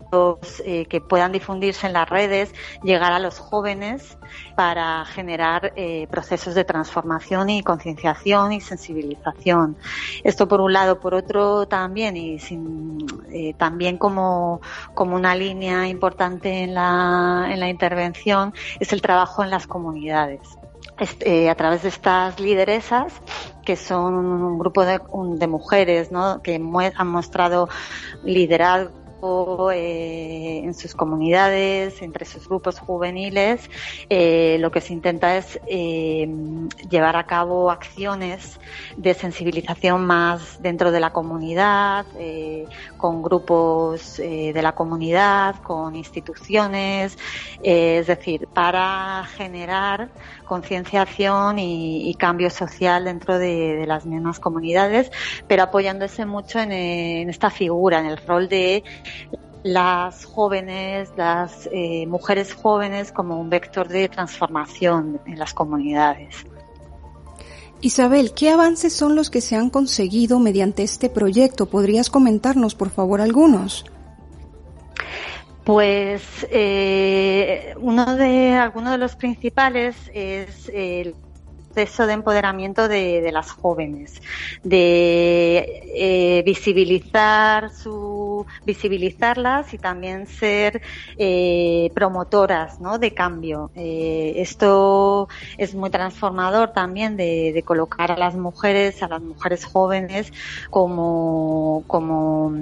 eh, 0.64 0.86
que 0.86 1.00
puedan 1.00 1.30
difundirse 1.30 1.86
en 1.86 1.92
las 1.92 2.08
redes, 2.08 2.52
llegar 2.82 3.12
a 3.12 3.20
los 3.20 3.38
jóvenes 3.38 4.18
para 4.56 5.04
generar 5.04 5.72
eh, 5.76 6.08
procesos 6.10 6.56
de 6.56 6.64
transformación 6.64 7.48
y 7.48 7.62
concienciación 7.62 8.52
y 8.52 8.60
sensibilización. 8.60 9.76
Esto 10.24 10.48
por 10.48 10.60
un 10.60 10.72
lado, 10.72 10.98
por 10.98 11.14
otro 11.14 11.68
también 11.68 12.16
y 12.16 12.38
eh, 13.30 13.54
también 13.56 13.98
como, 13.98 14.60
como 14.94 15.14
una 15.14 15.36
línea 15.36 15.86
importante 15.86 16.64
en 16.64 16.74
la, 16.74 17.46
en 17.48 17.60
la 17.60 17.68
intervención 17.68 18.52
es 18.80 18.92
el 18.92 19.02
trabajo 19.02 19.44
en 19.44 19.50
las 19.50 19.68
comunidades. 19.68 20.40
Este, 21.00 21.48
a 21.48 21.54
través 21.54 21.82
de 21.82 21.88
estas 21.88 22.38
lideresas 22.38 23.14
que 23.64 23.74
son 23.74 24.14
un 24.14 24.58
grupo 24.58 24.84
de, 24.84 25.00
de 25.38 25.46
mujeres 25.46 26.12
¿no? 26.12 26.42
que 26.42 26.56
han 26.56 27.08
mostrado 27.08 27.70
liderazgo 28.22 28.99
eh, 29.22 30.62
en 30.64 30.74
sus 30.74 30.94
comunidades, 30.94 32.00
entre 32.00 32.24
sus 32.24 32.48
grupos 32.48 32.78
juveniles, 32.78 33.68
eh, 34.08 34.56
lo 34.60 34.70
que 34.70 34.80
se 34.80 34.92
intenta 34.92 35.36
es 35.36 35.60
eh, 35.66 36.26
llevar 36.88 37.16
a 37.16 37.26
cabo 37.26 37.70
acciones 37.70 38.58
de 38.96 39.12
sensibilización 39.14 40.06
más 40.06 40.62
dentro 40.62 40.90
de 40.90 41.00
la 41.00 41.12
comunidad, 41.12 42.06
con 42.96 43.22
grupos 43.22 44.16
de 44.16 44.60
la 44.62 44.72
comunidad, 44.72 45.56
con 45.62 45.96
instituciones, 45.96 47.18
es 47.62 48.06
decir, 48.06 48.46
para 48.48 49.24
generar 49.36 50.10
concienciación 50.44 51.58
y, 51.58 52.14
cambio 52.18 52.50
social 52.50 53.04
dentro 53.04 53.38
de, 53.38 53.84
las 53.86 54.04
mismas 54.04 54.40
comunidades, 54.40 55.10
pero 55.46 55.62
apoyándose 55.62 56.26
mucho 56.26 56.58
en, 56.58 56.72
en 56.72 57.30
esta 57.30 57.50
figura, 57.50 58.00
en 58.00 58.06
el 58.06 58.16
rol 58.18 58.48
de 58.48 58.82
las 59.62 60.24
jóvenes, 60.24 61.10
las 61.16 61.68
eh, 61.72 62.06
mujeres 62.06 62.54
jóvenes 62.54 63.12
como 63.12 63.38
un 63.38 63.50
vector 63.50 63.88
de 63.88 64.08
transformación 64.08 65.20
en 65.26 65.38
las 65.38 65.52
comunidades. 65.52 66.46
Isabel, 67.82 68.32
¿qué 68.34 68.50
avances 68.50 68.92
son 68.92 69.16
los 69.16 69.30
que 69.30 69.40
se 69.40 69.56
han 69.56 69.70
conseguido 69.70 70.38
mediante 70.38 70.82
este 70.82 71.08
proyecto? 71.08 71.66
¿Podrías 71.66 72.10
comentarnos, 72.10 72.74
por 72.74 72.90
favor, 72.90 73.20
algunos? 73.20 73.86
Pues 75.64 76.22
eh, 76.50 77.74
uno 77.80 78.16
de 78.16 78.54
algunos 78.54 78.92
de 78.92 78.98
los 78.98 79.16
principales 79.16 79.96
es 80.12 80.70
el 80.74 81.14
proceso 81.70 82.06
de 82.06 82.14
empoderamiento 82.14 82.88
de, 82.88 83.30
las 83.32 83.52
jóvenes, 83.52 84.20
de 84.64 85.82
eh, 85.94 86.42
visibilizar 86.44 87.70
su, 87.70 88.44
visibilizarlas 88.64 89.72
y 89.72 89.78
también 89.78 90.26
ser 90.26 90.82
eh, 91.16 91.90
promotoras 91.94 92.80
¿no? 92.80 92.98
de 92.98 93.14
cambio. 93.14 93.70
Eh, 93.76 94.34
esto 94.36 95.28
es 95.58 95.74
muy 95.74 95.90
transformador 95.90 96.72
también 96.72 97.16
de, 97.16 97.52
de, 97.52 97.62
colocar 97.62 98.10
a 98.10 98.16
las 98.16 98.34
mujeres, 98.34 99.02
a 99.02 99.08
las 99.08 99.22
mujeres 99.22 99.64
jóvenes 99.64 100.32
como, 100.70 101.84
como, 101.86 102.52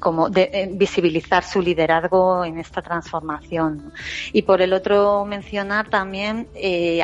como 0.00 0.30
de, 0.30 0.50
eh, 0.52 0.70
visibilizar 0.72 1.44
su 1.44 1.60
liderazgo 1.60 2.44
en 2.44 2.58
esta 2.58 2.80
transformación. 2.80 3.92
Y 4.32 4.42
por 4.42 4.62
el 4.62 4.72
otro 4.72 5.26
mencionar 5.26 5.90
también, 5.90 6.48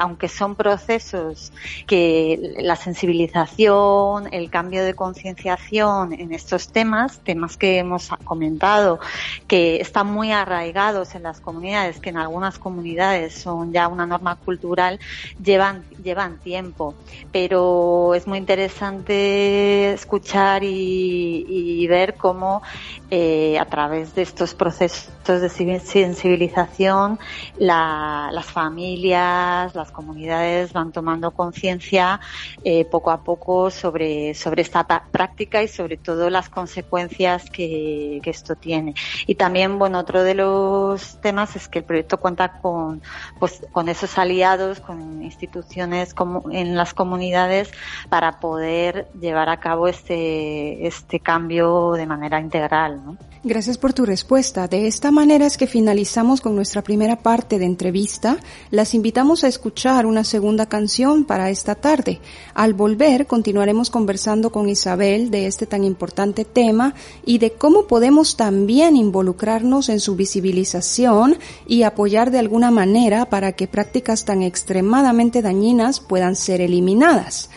aunque 0.01 0.29
son 0.29 0.55
procesos 0.55 1.42
que 1.87 2.55
la 2.59 2.77
sensibilización, 2.77 4.29
el 4.33 4.51
cambio 4.51 4.85
de 4.85 4.95
concienciación 4.95 6.13
en 6.13 6.33
estos 6.33 6.69
temas, 6.69 7.21
temas 7.21 7.57
que 7.57 7.79
hemos 7.79 8.09
comentado, 8.25 9.01
que 9.49 9.81
están 9.81 10.07
muy 10.07 10.33
arraigados 10.33 11.15
en 11.15 11.25
las 11.25 11.41
comunidades, 11.41 11.99
que 12.01 12.11
en 12.11 12.19
algunas 12.19 12.59
comunidades 12.59 13.35
son 13.35 13.73
ya 13.73 13.89
una 13.89 14.07
norma 14.07 14.37
cultural, 14.37 15.01
llevan, 15.43 15.85
llevan 16.03 16.39
tiempo. 16.39 16.95
Pero 17.33 18.15
es 18.15 18.27
muy 18.27 18.39
interesante 18.39 19.93
escuchar 19.93 20.63
y, 20.65 21.87
ver 21.93 22.15
cómo 22.15 22.63
eh, 23.11 23.59
a 23.59 23.67
través 23.67 24.15
de 24.15 24.23
estos 24.23 24.55
procesos 24.55 25.11
de 25.25 25.49
sensibilización 25.49 27.19
las 27.59 28.47
familias, 28.47 29.75
las 29.75 29.91
comunidades 29.93 30.73
van 30.73 30.91
tomando 30.91 31.31
conciencia 31.31 32.21
eh, 32.65 32.85
poco 32.85 33.11
a 33.11 33.23
poco 33.23 33.71
sobre, 33.71 34.35
sobre 34.35 34.63
esta 34.63 34.85
práctica 34.85 35.63
y 35.63 35.69
sobre 35.69 35.97
todo 35.97 36.29
las 36.29 36.49
consecuencias 36.49 37.49
que, 37.51 38.21
que 38.23 38.31
esto 38.31 38.57
tiene. 38.57 38.95
Y 39.27 39.37
también, 39.37 39.79
bueno, 39.79 40.01
otro 40.01 40.25
de 40.25 40.35
los 40.35 41.21
temas 41.21 41.55
es 41.55 41.69
que 41.69 41.79
el 41.79 41.85
proyecto 41.85 42.19
cuenta 42.19 42.61
con, 42.61 43.01
pues, 43.39 43.63
con 43.71 43.89
esos 43.89 44.19
aliados, 44.19 44.81
con 44.81 45.23
instituciones 45.23 46.15
como 46.15 46.51
en 46.51 46.77
las 46.77 46.95
comunidades 46.95 47.71
para 48.09 48.41
poder 48.41 49.09
llevar 49.21 49.49
a 49.49 49.61
cabo 49.61 49.87
este, 49.87 50.85
este 50.87 51.21
cambio 51.21 51.93
de 51.93 52.07
manera 52.07 52.41
integral. 52.41 53.01
¿no? 53.05 53.17
Gracias 53.45 53.79
por 53.79 53.93
tu 53.93 54.05
respuesta. 54.05 54.69
De 54.69 54.87
esta 54.87 55.12
manera 55.12 55.46
es 55.46 55.57
que 55.57 55.66
finalizamos 55.66 56.40
con 56.40 56.57
nuestra 56.57 56.83
primera 56.83 57.16
parte 57.16 57.59
de 57.59 57.66
entrevista. 57.66 58.38
Las 58.70 58.94
invitamos 58.94 59.44
a 59.44 59.48
escuchar 59.48 60.07
una 60.07 60.25
segunda 60.25 60.66
canción 60.66 61.25
para 61.25 61.51
esta 61.51 61.77
tarde. 61.77 62.20
Al 62.55 62.75
volver 62.75 63.27
continuaremos 63.27 63.90
conversando 63.90 64.51
con 64.51 64.68
Isabel 64.68 65.31
de 65.31 65.46
este 65.46 65.66
tan 65.66 65.85
importante 65.85 66.44
tema 66.44 66.94
y 67.25 67.38
de 67.38 67.53
cómo 67.53 67.87
podemos 67.87 68.37
también 68.37 68.96
involucrarnos 68.96 69.88
en 69.88 70.01
su 70.01 70.16
visibilización 70.16 71.38
y 71.66 71.85
apoyar 71.85 72.31
de 72.31 72.40
alguna 72.40 72.70
manera 72.70 73.27
para 73.27 73.53
que 73.53 73.68
prácticas 73.68 74.25
tan 74.25 74.42
extremadamente 74.42 75.42
dañinas 75.42 76.01
puedan 76.01 76.35
ser 76.35 76.61
eliminadas. 76.61 77.51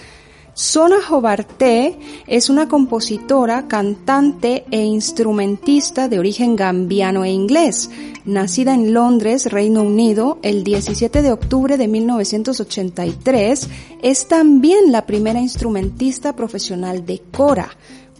Sona 0.55 1.01
Jobarté 1.01 1.99
es 2.27 2.49
una 2.49 2.69
compositora, 2.69 3.67
cantante 3.67 4.63
e 4.71 4.81
instrumentista 4.83 6.07
de 6.07 6.17
origen 6.17 6.55
gambiano 6.55 7.25
e 7.25 7.29
inglés. 7.29 7.89
Nacida 8.23 8.73
en 8.73 8.93
Londres, 8.93 9.51
Reino 9.51 9.83
Unido, 9.83 10.39
el 10.43 10.63
17 10.63 11.21
de 11.21 11.33
octubre 11.33 11.75
de 11.75 11.89
1983, 11.89 13.69
es 14.01 14.27
también 14.29 14.93
la 14.93 15.05
primera 15.05 15.41
instrumentista 15.41 16.37
profesional 16.37 17.05
de 17.05 17.21
Cora 17.33 17.75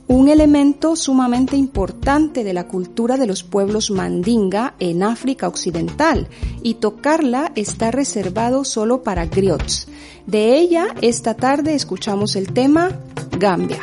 un 0.08 0.30
elemento 0.30 0.96
sumamente 0.96 1.56
importante 1.56 2.44
de 2.44 2.54
la 2.54 2.68
cultura 2.68 3.18
de 3.18 3.28
los 3.28 3.44
pueblos 3.44 3.90
mandinga 3.90 4.76
en 4.80 5.04
África 5.04 5.48
Occidental 5.48 6.28
y 6.62 6.76
tocarla 6.76 7.52
está 7.56 7.92
reservado 7.92 8.64
solo 8.66 9.04
para 9.04 9.26
griots. 9.26 9.88
De 10.28 10.58
ella, 10.58 10.88
esta 11.02 11.36
tarde 11.36 11.76
escuchamos 11.76 12.36
el 12.36 12.54
tema 12.54 12.92
Gambia. 13.38 13.82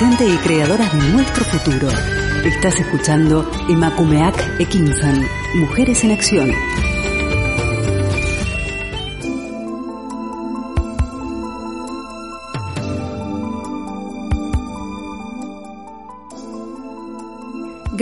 Y 0.00 0.36
creadoras 0.46 0.92
de 0.92 1.08
nuestro 1.08 1.44
futuro. 1.44 1.88
Estás 2.44 2.78
escuchando 2.78 3.50
Emakumeak 3.68 4.60
Ekinsan, 4.60 5.26
Mujeres 5.56 6.04
en 6.04 6.12
Acción. 6.12 6.52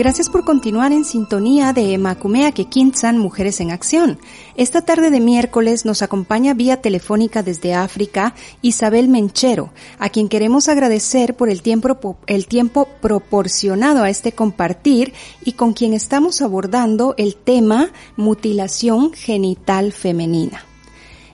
Gracias 0.07 0.29
por 0.29 0.45
continuar 0.45 0.93
en 0.93 1.03
sintonía 1.03 1.73
de 1.73 1.97
Macumea 1.97 2.53
Kekinsan 2.53 3.17
Mujeres 3.17 3.59
en 3.59 3.71
Acción. 3.71 4.17
Esta 4.55 4.81
tarde 4.81 5.09
de 5.09 5.19
miércoles 5.19 5.83
nos 5.83 6.01
acompaña 6.01 6.53
vía 6.53 6.81
telefónica 6.81 7.43
desde 7.43 7.73
África 7.73 8.33
Isabel 8.61 9.09
Menchero, 9.09 9.73
a 9.99 10.07
quien 10.07 10.29
queremos 10.29 10.69
agradecer 10.69 11.35
por 11.35 11.49
el 11.49 11.61
tiempo, 11.61 12.19
el 12.27 12.47
tiempo 12.47 12.87
proporcionado 13.01 14.03
a 14.03 14.09
este 14.09 14.31
compartir 14.31 15.11
y 15.43 15.51
con 15.51 15.73
quien 15.73 15.91
estamos 15.91 16.41
abordando 16.41 17.13
el 17.17 17.35
tema 17.35 17.91
mutilación 18.15 19.11
genital 19.11 19.91
femenina. 19.91 20.63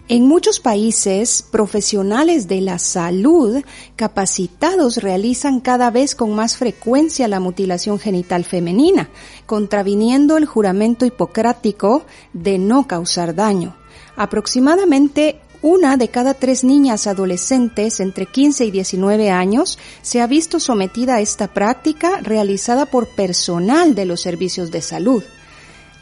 En 0.10 0.28
muchos 0.28 0.60
países, 0.60 1.46
profesionales 1.50 2.50
de 2.50 2.60
la 2.60 2.78
salud 2.78 3.64
capacitados 3.96 4.98
realizan 4.98 5.62
cada 5.62 5.92
vez 5.92 6.14
con 6.14 6.36
más 6.36 6.58
frecuencia 6.58 7.30
la 7.30 7.40
mutilación 7.40 8.00
genital 8.00 8.44
femenina, 8.44 9.10
contraviniendo 9.46 10.36
el 10.36 10.46
juramento 10.46 11.06
hipocrático 11.06 12.04
de 12.34 12.58
no 12.58 12.86
causar 12.86 13.34
daño. 13.34 13.78
Aproximadamente 14.18 15.40
una 15.62 15.96
de 15.96 16.10
cada 16.10 16.34
tres 16.34 16.66
niñas 16.66 17.08
adolescentes 17.08 18.02
entre 18.02 18.26
15 18.26 18.66
y 18.66 18.72
19 18.72 19.32
años 19.32 19.80
se 20.02 20.20
ha 20.20 20.28
visto 20.28 20.60
sometida 20.60 21.16
a 21.16 21.22
esta 21.22 21.48
práctica 21.48 22.20
realizada 22.22 22.88
por 22.88 23.08
personal 23.08 23.96
de 23.96 24.04
los 24.04 24.20
servicios 24.20 24.70
de 24.70 24.82
salud. 24.82 25.24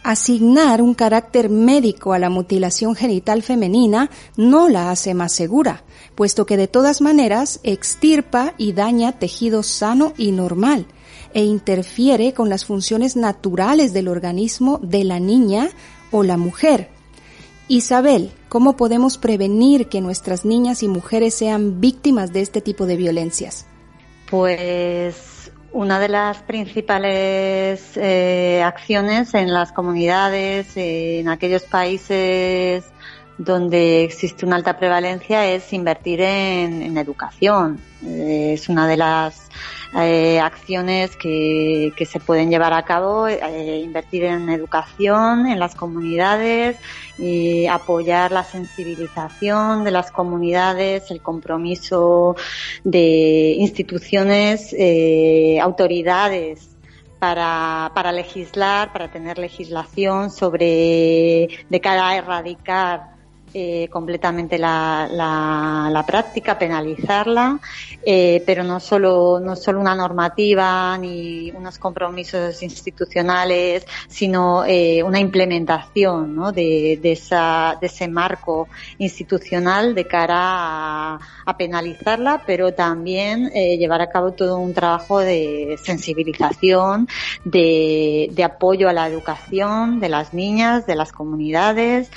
Asignar 0.04 0.82
un 0.82 0.96
carácter 0.96 1.50
médico 1.50 2.14
a 2.14 2.20
la 2.20 2.32
mutilación 2.32 2.96
genital 2.96 3.44
femenina 3.44 4.10
no 4.36 4.68
la 4.68 4.90
hace 4.90 5.14
más 5.14 5.32
segura, 5.32 5.84
puesto 6.16 6.48
que 6.48 6.58
de 6.58 6.68
todas 6.68 7.02
maneras 7.02 7.60
extirpa 7.62 8.56
y 8.58 8.74
daña 8.74 9.20
tejido 9.20 9.62
sano 9.62 10.14
y 10.18 10.32
normal 10.32 10.88
e 11.36 11.44
interfiere 11.44 12.34
con 12.34 12.50
las 12.50 12.66
funciones 12.66 13.16
naturales 13.16 13.94
del 13.94 14.08
organismo 14.08 14.80
de 14.82 15.04
la 15.04 15.20
niña 15.20 15.70
o 16.10 16.24
la 16.24 16.36
mujer. 16.36 16.90
Isabel, 17.68 18.32
¿cómo 18.50 18.76
podemos 18.76 19.20
prevenir 19.20 19.88
que 19.88 20.02
nuestras 20.02 20.46
niñas 20.46 20.82
y 20.82 20.88
mujeres 20.88 21.36
sean 21.36 21.80
víctimas 21.80 22.34
de 22.34 22.42
este 22.42 22.60
tipo 22.60 22.88
de 22.88 22.98
violencias? 22.98 23.68
Pues 24.30 25.31
una 25.74 26.00
de 26.00 26.10
las 26.10 26.40
principales 26.44 27.96
eh, 27.96 28.62
acciones 28.64 29.34
en 29.34 29.54
las 29.54 29.72
comunidades, 29.72 30.76
en 30.76 31.30
aquellos 31.30 31.64
países 31.64 32.84
donde 33.38 34.04
existe 34.04 34.46
una 34.46 34.58
alta 34.58 34.78
prevalencia, 34.78 35.46
es 35.46 35.72
invertir 35.74 36.22
en, 36.22 36.98
educación. 36.98 37.80
Eh, 38.06 38.52
es 38.54 38.70
una 38.70 38.88
de 38.88 38.98
las 38.98 39.50
eh, 39.94 40.40
acciones 40.40 41.18
que, 41.18 41.92
que, 41.98 42.06
se 42.06 42.20
pueden 42.20 42.50
llevar 42.50 42.72
a 42.72 42.84
cabo, 42.84 43.28
eh, 43.28 43.82
invertir 43.84 44.24
en 44.24 44.50
educación 44.50 45.48
en 45.48 45.60
las 45.60 45.76
comunidades 45.76 46.78
y 47.18 47.68
apoyar 47.68 48.32
la 48.32 48.44
sensibilización 48.44 49.84
de 49.84 49.92
las 49.92 50.10
comunidades, 50.12 51.12
el 51.12 51.22
compromiso 51.22 52.38
de 52.86 53.56
instituciones, 53.58 54.74
eh, 54.78 55.60
autoridades 55.62 56.70
para, 57.20 57.92
para 57.94 58.14
legislar, 58.14 58.94
para 58.94 59.12
tener 59.12 59.38
legislación 59.38 60.32
sobre 60.32 61.50
de 61.70 61.82
cara 61.82 62.10
a 62.10 62.16
erradicar 62.16 63.11
eh, 63.54 63.88
completamente 63.90 64.58
la, 64.58 65.08
la, 65.12 65.90
la, 65.92 66.06
práctica, 66.06 66.58
penalizarla, 66.58 67.60
eh, 68.04 68.42
pero 68.46 68.64
no 68.64 68.80
solo, 68.80 69.40
no 69.40 69.56
solo 69.56 69.80
una 69.80 69.96
normativa 69.96 70.98
ni 70.98 71.52
unos 71.52 71.78
compromisos 71.78 72.64
institucionales, 72.64 73.86
sino 74.08 74.64
eh, 74.66 75.04
una 75.04 75.20
implementación 75.20 76.36
¿no? 76.36 76.52
de, 76.52 77.00
de, 77.02 77.12
esa, 77.12 77.78
de 77.80 77.88
ese 77.88 78.08
marco 78.08 78.70
institucional 78.98 79.96
de 79.96 80.08
cara 80.08 80.38
a, 80.40 81.20
a 81.46 81.58
penalizarla, 81.58 82.44
pero 82.46 82.74
también 82.74 83.52
eh, 83.54 83.78
llevar 83.78 84.02
a 84.02 84.10
cabo 84.10 84.32
todo 84.32 84.58
un 84.58 84.74
trabajo 84.74 85.20
de 85.20 85.78
sensibilización, 85.84 87.08
de, 87.44 88.30
de 88.32 88.44
apoyo 88.44 88.88
a 88.88 88.94
la 88.94 89.08
educación 89.08 90.00
de 90.00 90.10
las 90.10 90.34
niñas, 90.34 90.86
de 90.86 90.96
las 90.96 91.12
comunidades, 91.12 92.10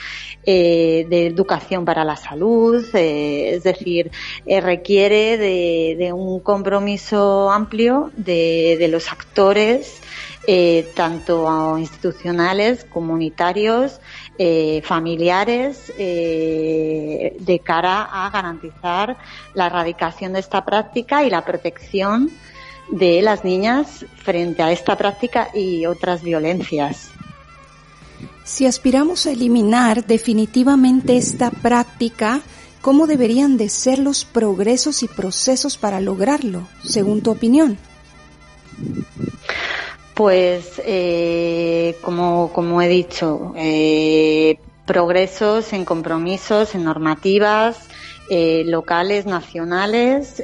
de 1.25 1.31
educación 1.31 1.85
para 1.85 2.05
la 2.05 2.17
salud, 2.17 2.85
eh, 2.95 3.55
es 3.55 3.63
decir, 3.63 4.11
eh, 4.47 4.61
requiere 4.61 5.37
de, 5.39 6.13
un 6.13 6.41
compromiso 6.41 7.51
amplio 7.51 8.11
de, 8.17 8.87
los 8.91 9.11
actores, 9.11 10.01
eh, 10.47 10.87
tanto 10.95 11.79
institucionales, 11.79 12.85
comunitarios, 12.85 14.01
familiares, 14.83 15.93
de 15.97 17.61
cara 17.65 18.03
a 18.03 18.31
garantizar 18.31 19.17
la 19.55 19.67
erradicación 19.67 20.33
de 20.35 20.41
esta 20.41 20.65
práctica 20.65 21.25
y 21.25 21.31
la 21.31 21.45
protección 21.45 22.31
de 22.91 23.23
las 23.23 23.45
niñas 23.45 24.05
frente 24.17 24.63
a 24.63 24.73
esta 24.73 24.97
práctica 24.97 25.49
y 25.55 25.87
otras 25.87 26.23
violencias. 26.23 27.15
Si 28.45 28.67
aspiramos 28.67 29.27
a 29.27 29.33
eliminar 29.33 30.05
definitivamente 30.05 31.17
esta 31.17 31.51
práctica, 31.51 32.43
¿cómo 32.83 33.07
deberían 33.07 33.57
de 33.57 33.71
ser 33.71 33.99
los 33.99 34.27
progresos 34.27 35.03
y 35.03 35.09
procesos 35.09 35.79
para 35.79 36.01
lograrlo, 36.01 36.69
según 36.85 37.23
tu 37.23 37.31
opinión? 37.31 37.79
Pues, 40.15 40.81
eh, 40.85 41.97
como, 42.03 42.53
como 42.53 42.83
he 42.83 42.89
dicho, 42.89 43.55
eh, 43.57 44.59
progresos 44.85 45.73
en 45.73 45.87
compromisos, 45.87 46.75
en 46.75 46.85
normativas 46.85 47.89
eh, 48.29 48.65
locales, 48.67 49.27
nacionales, 49.27 50.43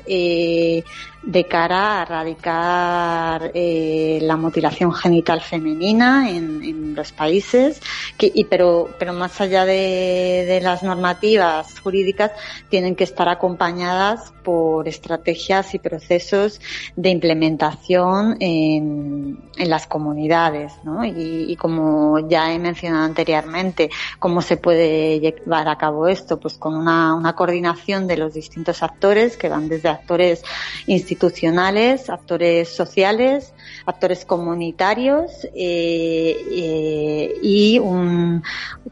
de 1.23 1.44
cara 1.44 1.99
a 1.99 2.03
erradicar 2.03 3.51
eh, 3.53 4.18
la 4.23 4.37
mutilación 4.37 4.92
genital 4.92 5.40
femenina 5.40 6.31
en, 6.31 6.94
los 6.94 7.12
países, 7.12 7.81
y, 8.18 8.44
pero, 8.44 8.88
pero 8.99 9.12
más 9.12 9.40
allá 9.40 9.64
de, 9.64 10.61
las 10.62 10.83
normativas 10.83 11.79
jurídicas, 11.81 12.33
tienen 12.68 12.96
que 12.96 13.05
estar 13.05 13.29
acompañadas 13.29 14.33
por 14.42 14.88
estrategias 14.88 15.75
y 15.75 15.79
procesos 15.79 16.61
de 16.96 17.11
implementación 17.11 18.37
en, 18.40 19.38
las 19.57 19.87
comunidades. 19.87 20.73
y, 21.05 21.55
como 21.57 22.29
ya 22.29 22.53
he 22.53 22.59
mencionado 22.59 23.05
anteriormente, 23.05 23.90
cómo 24.18 24.42
se 24.42 24.57
puede 24.57 25.20
llevar 25.20 25.68
a 25.68 25.77
cabo 25.77 26.09
esto, 26.09 26.40
pues 26.40 26.55
con 26.55 26.75
una, 26.75 27.14
una 27.14 27.35
coordinación 27.51 28.07
de 28.07 28.17
los 28.17 28.35
distintos 28.35 28.81
actores, 28.81 29.37
que 29.37 29.49
van 29.49 29.69
desde 29.69 29.89
actores 29.89 30.45
institucionales, 30.87 32.09
actores 32.09 32.69
sociales, 32.69 33.53
actores 33.87 34.25
comunitarios 34.25 35.49
eh, 35.53 36.37
eh, 36.53 37.35
y 37.43 37.81
un, 37.81 38.45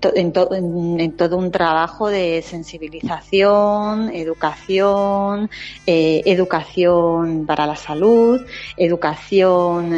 en, 0.03 0.33
todo 0.33 1.37
un 1.37 1.53
trabajo 1.53 2.09
de 2.09 2.43
sensibilización, 2.43 4.11
educación, 4.13 5.49
eh, 5.87 6.23
educación 6.27 7.47
para 7.47 7.65
la 7.65 7.77
salud, 7.77 8.41
educación 8.77 9.95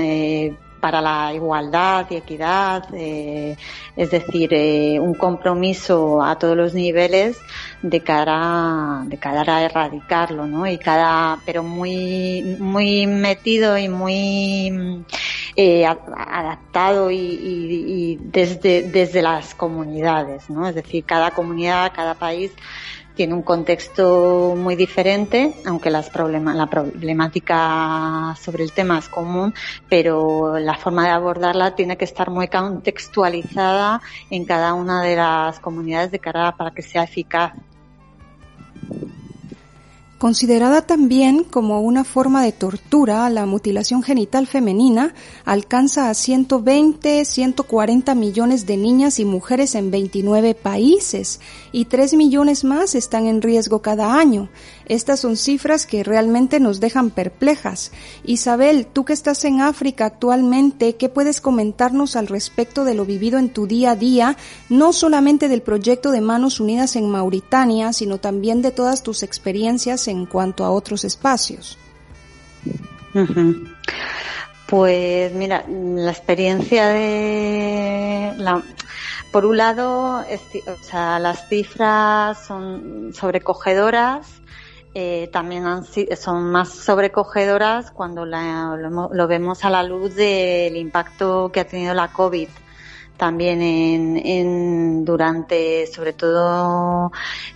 para 0.80 1.00
la 1.00 1.32
igualdad 1.34 2.06
y 2.10 2.16
equidad, 2.16 2.84
eh, 2.94 3.56
es 3.96 4.10
decir, 4.10 4.52
eh, 4.52 4.98
un 4.98 5.14
compromiso 5.14 6.22
a 6.22 6.38
todos 6.38 6.56
los 6.56 6.74
niveles 6.74 7.38
de 7.82 8.00
cara, 8.00 9.02
de 9.04 9.18
cara 9.18 9.56
a 9.56 9.62
erradicarlo, 9.64 10.46
¿no? 10.46 10.66
Y 10.66 10.78
cada, 10.78 11.38
pero 11.44 11.62
muy, 11.62 12.56
muy 12.58 13.06
metido 13.06 13.76
y 13.78 13.88
muy 13.88 15.04
eh, 15.56 15.86
adaptado 15.86 17.10
y, 17.10 17.16
y, 17.16 17.84
y 17.86 18.16
desde, 18.16 18.82
desde 18.82 19.22
las 19.22 19.54
comunidades, 19.54 20.48
¿no? 20.48 20.66
Es 20.66 20.74
decir, 20.74 21.04
cada 21.04 21.30
comunidad, 21.32 21.92
cada 21.94 22.14
país 22.14 22.52
tiene 23.20 23.34
un 23.34 23.42
contexto 23.42 24.54
muy 24.56 24.76
diferente, 24.76 25.52
aunque 25.66 25.90
las 25.90 26.08
problema, 26.08 26.54
la 26.54 26.68
problemática 26.68 28.34
sobre 28.40 28.64
el 28.64 28.72
tema 28.72 28.98
es 28.98 29.10
común, 29.10 29.52
pero 29.90 30.58
la 30.58 30.74
forma 30.78 31.04
de 31.04 31.10
abordarla 31.10 31.74
tiene 31.74 31.98
que 31.98 32.06
estar 32.06 32.30
muy 32.30 32.48
contextualizada 32.48 34.00
en 34.30 34.46
cada 34.46 34.72
una 34.72 35.02
de 35.02 35.16
las 35.16 35.60
comunidades 35.60 36.12
de 36.12 36.18
cara 36.18 36.56
para 36.56 36.70
que 36.70 36.80
sea 36.80 37.02
eficaz. 37.02 37.52
Considerada 40.20 40.82
también 40.82 41.44
como 41.44 41.80
una 41.80 42.04
forma 42.04 42.42
de 42.44 42.52
tortura, 42.52 43.30
la 43.30 43.46
mutilación 43.46 44.02
genital 44.02 44.46
femenina 44.46 45.14
alcanza 45.46 46.10
a 46.10 46.14
120, 46.14 47.24
140 47.24 48.14
millones 48.14 48.66
de 48.66 48.76
niñas 48.76 49.18
y 49.18 49.24
mujeres 49.24 49.74
en 49.74 49.90
29 49.90 50.54
países 50.54 51.40
y 51.72 51.86
3 51.86 52.12
millones 52.16 52.64
más 52.64 52.94
están 52.94 53.28
en 53.28 53.40
riesgo 53.40 53.80
cada 53.80 54.18
año. 54.18 54.50
Estas 54.84 55.20
son 55.20 55.38
cifras 55.38 55.86
que 55.86 56.04
realmente 56.04 56.60
nos 56.60 56.80
dejan 56.80 57.08
perplejas. 57.08 57.90
Isabel, 58.22 58.88
tú 58.92 59.06
que 59.06 59.14
estás 59.14 59.46
en 59.46 59.62
África 59.62 60.04
actualmente, 60.04 60.96
¿qué 60.96 61.08
puedes 61.08 61.40
comentarnos 61.40 62.14
al 62.14 62.26
respecto 62.26 62.84
de 62.84 62.92
lo 62.92 63.06
vivido 63.06 63.38
en 63.38 63.48
tu 63.48 63.66
día 63.66 63.92
a 63.92 63.96
día, 63.96 64.36
no 64.68 64.92
solamente 64.92 65.48
del 65.48 65.62
proyecto 65.62 66.10
de 66.10 66.20
Manos 66.20 66.60
Unidas 66.60 66.94
en 66.96 67.08
Mauritania, 67.08 67.94
sino 67.94 68.18
también 68.18 68.60
de 68.60 68.70
todas 68.70 69.02
tus 69.02 69.22
experiencias 69.22 70.09
en 70.10 70.26
cuanto 70.26 70.64
a 70.64 70.70
otros 70.70 71.04
espacios? 71.04 71.78
Pues 74.66 75.32
mira, 75.32 75.64
la 75.68 76.10
experiencia 76.10 76.88
de 76.88 78.34
la, 78.36 78.62
por 79.32 79.46
un 79.46 79.56
lado, 79.56 80.20
o 80.20 80.84
sea, 80.84 81.18
las 81.18 81.48
cifras 81.48 82.46
son 82.46 83.12
sobrecogedoras 83.14 84.40
eh, 84.92 85.28
también 85.32 85.64
son 86.16 86.50
más 86.50 86.70
sobrecogedoras 86.70 87.92
cuando 87.92 88.26
lo, 88.26 89.28
vemos 89.28 89.64
a 89.64 89.70
la 89.70 89.84
luz 89.84 90.16
del 90.16 90.76
impacto 90.76 91.52
que 91.52 91.60
ha 91.60 91.64
tenido 91.64 91.94
la 91.94 92.08
COVID 92.08 92.48
también 93.20 93.60
en, 93.60 95.04
durante, 95.04 95.86
sobre 95.88 96.14
todo, 96.14 97.12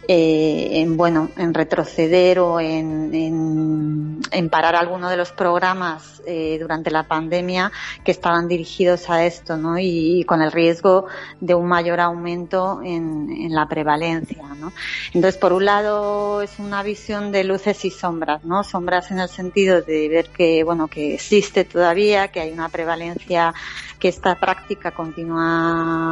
eh, 0.07 0.69
en 0.73 0.99
bueno, 0.99 1.31
en 1.39 1.55
retroceder 1.55 2.39
o 2.39 2.61
en, 2.61 4.21
en, 4.31 4.51
parar 4.51 4.77
alguno 4.77 5.09
de 5.09 5.17
los 5.17 5.33
programas 5.33 6.23
eh, 6.27 6.59
durante 6.61 6.91
la 6.91 7.05
pandemia 7.05 7.73
que 8.05 8.11
estaban 8.11 8.47
dirigidos 8.47 9.09
a 9.09 9.25
esto, 9.25 9.57
¿no? 9.57 9.79
Y, 9.79 10.25
con 10.25 10.43
el 10.43 10.53
riesgo 10.53 11.07
de 11.41 11.55
un 11.55 11.67
mayor 11.67 11.99
aumento 11.99 12.83
en, 12.85 13.49
la 13.49 13.67
prevalencia, 13.67 14.43
¿no? 14.61 14.71
Entonces, 15.15 15.39
por 15.41 15.55
un 15.55 15.65
lado, 15.65 16.43
es 16.43 16.59
una 16.59 16.83
visión 16.83 17.33
de 17.33 17.43
luces 17.43 17.87
y 17.87 17.91
sombras. 17.91 18.43
Sombras 18.71 19.11
en 19.11 19.19
el 19.19 19.31
sentido 19.31 19.81
de 19.81 20.09
ver 20.09 20.29
que, 20.29 20.63
bueno, 20.63 20.89
que 20.89 21.15
existe 21.15 21.65
todavía, 21.65 22.29
que 22.29 22.41
hay 22.41 22.53
una 22.53 22.69
prevalencia 22.69 23.55
que 23.99 24.09
esta 24.09 24.35
práctica 24.35 24.91
continúa 24.91 25.54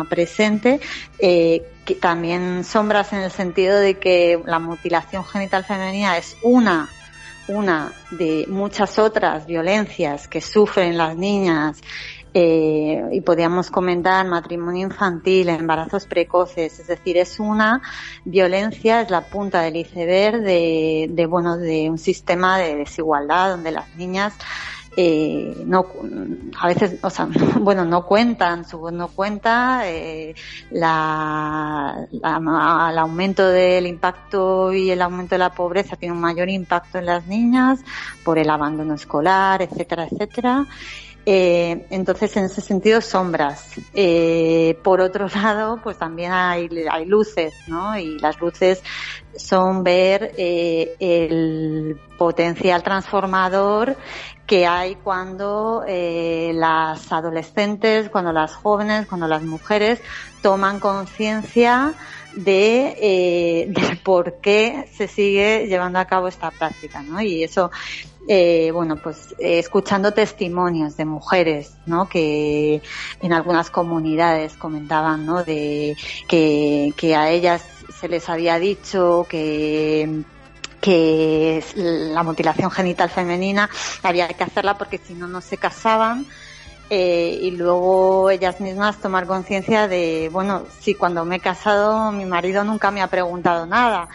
presente, 0.09 0.81
eh, 1.19 1.63
también 2.01 2.65
sombras 2.65 3.13
en 3.13 3.21
el 3.21 3.31
sentido 3.31 3.79
de 3.79 3.99
que 3.99 4.41
la 4.47 4.59
mutilación 4.59 5.25
genital 5.25 5.65
femenina 5.65 6.17
es 6.17 6.37
una 6.43 6.89
una 7.49 7.93
de 8.11 8.47
muchas 8.49 8.99
otras 8.99 9.47
violencias 9.47 10.29
que 10.29 10.41
sufren 10.41 10.97
las 10.97 11.17
niñas 11.17 11.81
eh, 12.35 13.03
y 13.13 13.21
podríamos 13.21 13.71
comentar 13.71 14.27
matrimonio 14.27 14.87
infantil, 14.87 15.51
embarazos 15.51 16.07
precoces, 16.07 16.79
es 16.79 16.87
decir, 16.87 17.19
es 17.19 17.39
una 17.39 17.83
violencia, 18.25 19.03
es 19.03 19.11
la 19.11 19.21
punta 19.23 19.61
del 19.61 19.77
iceberg 19.77 20.41
de, 20.41 21.09
de 21.11 21.27
bueno, 21.27 21.59
de 21.59 21.91
un 21.91 21.99
sistema 21.99 22.59
de 22.59 22.77
desigualdad 22.77 23.51
donde 23.51 23.73
las 23.73 23.95
niñas 23.97 24.35
eh, 24.97 25.63
no 25.65 25.87
a 26.59 26.67
veces 26.69 26.99
o 27.03 27.09
sea 27.09 27.27
bueno 27.61 27.85
no 27.85 28.05
cuentan 28.07 28.69
su 28.69 28.79
voz 28.79 28.93
no 28.93 29.09
cuenta 29.09 29.83
eh, 29.89 30.35
la, 30.71 32.07
el 32.13 32.99
aumento 32.99 33.49
del 33.49 33.87
impacto 33.87 34.73
y 34.73 34.91
el 34.91 35.01
aumento 35.01 35.35
de 35.35 35.39
la 35.39 35.55
pobreza 35.55 35.97
tiene 35.97 36.15
un 36.15 36.21
mayor 36.21 36.51
impacto 36.51 36.99
en 36.99 37.07
las 37.07 37.27
niñas 37.27 37.81
por 38.23 38.39
el 38.39 38.51
abandono 38.51 38.95
escolar 38.95 39.63
etcétera 39.63 40.07
etcétera 40.11 40.67
eh, 41.25 41.87
entonces, 41.91 42.37
en 42.37 42.45
ese 42.45 42.61
sentido, 42.61 43.01
sombras. 43.01 43.65
Eh, 43.95 44.79
por 44.83 45.01
otro 45.01 45.29
lado, 45.35 45.81
pues 45.83 45.99
también 45.99 46.33
hay, 46.33 46.69
luces, 47.07 47.55
¿no? 47.69 47.99
Y 47.99 48.19
las 48.19 48.41
luces 48.41 48.83
son 49.37 49.83
ver 49.83 50.33
eh, 50.37 50.95
el 50.99 51.99
potencial 52.19 52.83
transformador 52.83 53.97
que 54.47 54.67
hay 54.67 54.97
cuando 54.97 55.85
eh, 55.87 56.53
las 56.55 57.13
adolescentes, 57.13 58.11
cuando 58.11 58.33
las 58.33 58.55
jóvenes, 58.55 59.07
cuando 59.07 59.27
las 59.27 59.43
mujeres 59.43 60.01
toman 60.43 60.81
conciencia 60.81 61.95
de, 62.35 62.97
eh, 63.01 63.67
de 63.69 63.97
por 63.97 64.41
qué 64.41 64.89
se 64.93 65.09
sigue 65.09 65.67
llevando 65.67 65.99
a 65.99 66.05
cabo 66.05 66.29
esta 66.29 66.51
práctica, 66.51 67.03
¿no? 67.03 67.21
Y 67.21 67.43
eso 67.43 67.71
eh, 68.29 68.71
bueno, 68.73 68.97
pues 68.97 69.35
eh, 69.39 69.59
escuchando 69.59 70.13
testimonios 70.13 70.97
de 70.97 71.05
mujeres, 71.05 71.73
¿no? 71.87 72.09
Que 72.09 72.81
en 73.21 73.33
algunas 73.33 73.71
comunidades 73.71 74.55
comentaban, 74.55 75.27
¿no? 75.27 75.43
De 75.43 75.97
que, 76.29 76.93
que 76.97 77.17
a 77.17 77.31
ellas 77.31 77.65
se 77.99 78.09
les 78.09 78.29
había 78.29 78.59
dicho 78.59 79.27
que 79.29 80.25
que 80.81 81.65
la 81.77 82.25
mutilación 82.25 82.69
genital 82.69 83.09
femenina 83.09 83.71
había 84.03 84.27
que 84.27 84.43
hacerla 84.43 84.77
porque 84.77 84.99
si 84.99 85.15
no 85.15 85.29
no 85.29 85.41
se 85.41 85.57
casaban 85.57 86.27
eh, 86.95 87.39
y 87.41 87.53
luego 87.53 88.29
ellas 88.29 88.61
mismas 88.61 88.99
tomar 88.99 89.27
conciencia 89.27 89.89
de 89.89 90.29
bueno 90.31 90.65
si 90.81 90.93
cuando 90.95 91.25
me 91.25 91.37
he 91.37 91.41
casado 91.41 92.13
mi 92.13 92.27
marido 92.27 92.65
nunca 92.65 92.91
me 92.91 93.01
ha 93.01 93.07
preguntado 93.07 93.65
nada. 93.65 94.11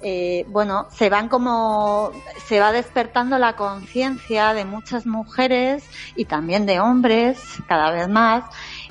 Eh, 0.00 0.46
bueno, 0.48 0.88
se 0.96 1.10
van 1.10 1.28
como, 1.28 2.10
se 2.48 2.58
va 2.58 2.72
despertando 2.72 3.36
la 3.38 3.54
conciencia 3.54 4.54
de 4.54 4.64
muchas 4.64 5.04
mujeres 5.04 5.84
y 6.16 6.24
también 6.24 6.64
de 6.64 6.80
hombres, 6.80 7.38
cada 7.68 7.90
vez 7.90 8.08
más, 8.08 8.44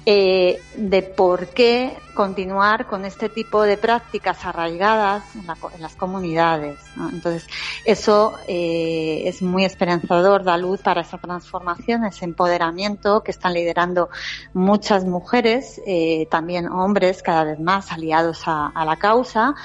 eh, 0.05 0.61
de 0.75 1.01
por 1.01 1.47
qué 1.47 1.97
continuar 2.13 2.87
con 2.87 3.05
este 3.05 3.29
tipo 3.29 3.63
de 3.63 3.77
prácticas 3.77 4.45
arraigadas 4.45 5.23
en, 5.35 5.47
las 5.81 5.95
comunidades. 5.95 6.79
Entonces, 7.11 7.47
eso 7.85 8.33
eh, 8.47 9.23
es 9.25 9.41
muy 9.41 9.65
esperanzador, 9.65 10.43
da 10.43 10.57
luz 10.57 10.81
para 10.81 11.01
esa 11.01 11.17
transformación, 11.17 12.05
ese 12.05 12.25
empoderamiento 12.25 13.23
que 13.23 13.31
están 13.31 13.53
liderando 13.53 14.09
muchas 14.53 15.05
mujeres, 15.05 15.81
eh, 15.85 16.27
también 16.29 16.67
hombres 16.67 17.23
cada 17.23 17.43
vez 17.43 17.59
más 17.59 17.91
aliados 17.91 18.43
a, 18.45 18.71
la 18.85 18.95
causa. 18.97 19.55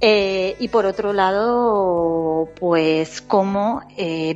Eh, 0.00 0.56
y 0.58 0.68
por 0.68 0.84
otro 0.86 1.12
lado, 1.12 2.48
pues 2.58 3.22
como 3.22 3.82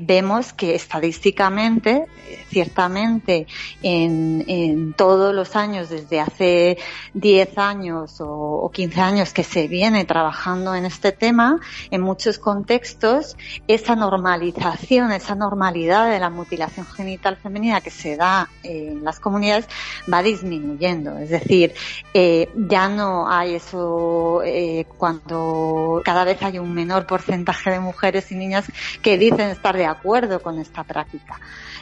vemos 0.01 0.53
que 0.53 0.75
estadísticamente, 0.75 2.07
ciertamente, 2.49 3.47
en, 3.83 4.45
en 4.47 4.95
todos 4.95 5.35
los 5.35 5.57
años, 5.57 5.91
desde 5.91 6.21
hace 6.21 6.79
10 7.15 7.48
años 7.57 8.17
o, 8.21 8.71
15 8.73 9.01
años 9.01 9.33
que 9.33 9.45
se 9.45 9.69
viene 9.69 10.05
trabajando 10.05 10.75
en 10.75 10.85
este 10.85 11.13
tema, 11.13 11.61
en 11.91 12.03
muchos 12.03 12.39
contextos, 12.39 13.37
esa 13.67 13.97
normalización, 13.97 15.13
esa 15.13 15.35
normalidad 15.35 16.11
de 16.11 16.19
la 16.19 16.31
mutilación 16.31 16.85
genital 16.87 17.37
femenina 17.37 17.81
que 17.81 17.91
se 17.91 18.17
da 18.17 18.49
en 18.63 19.05
las 19.05 19.21
comunidades 19.21 19.69
va 20.13 20.23
disminuyendo. 20.23 21.17
Es 21.19 21.31
decir, 21.31 21.75
eh, 22.13 22.51
ya 22.55 22.89
no 22.89 23.31
hay 23.31 23.55
eso 23.55 24.43
eh, 24.45 24.87
cuando 24.99 26.03
cada 26.05 26.25
vez 26.25 26.43
hay 26.43 26.59
un 26.59 26.75
menor 26.75 27.07
porcentaje 27.07 27.71
de 27.71 27.81
mujeres 27.81 28.31
y 28.33 28.35
niñas 28.35 28.67
que 29.01 29.17
dicen 29.17 29.49
estar 29.51 29.77
de 29.77 29.87
acuerdo 29.87 30.43
con 30.43 30.59
esta 30.59 30.85
práctica. 30.85 31.39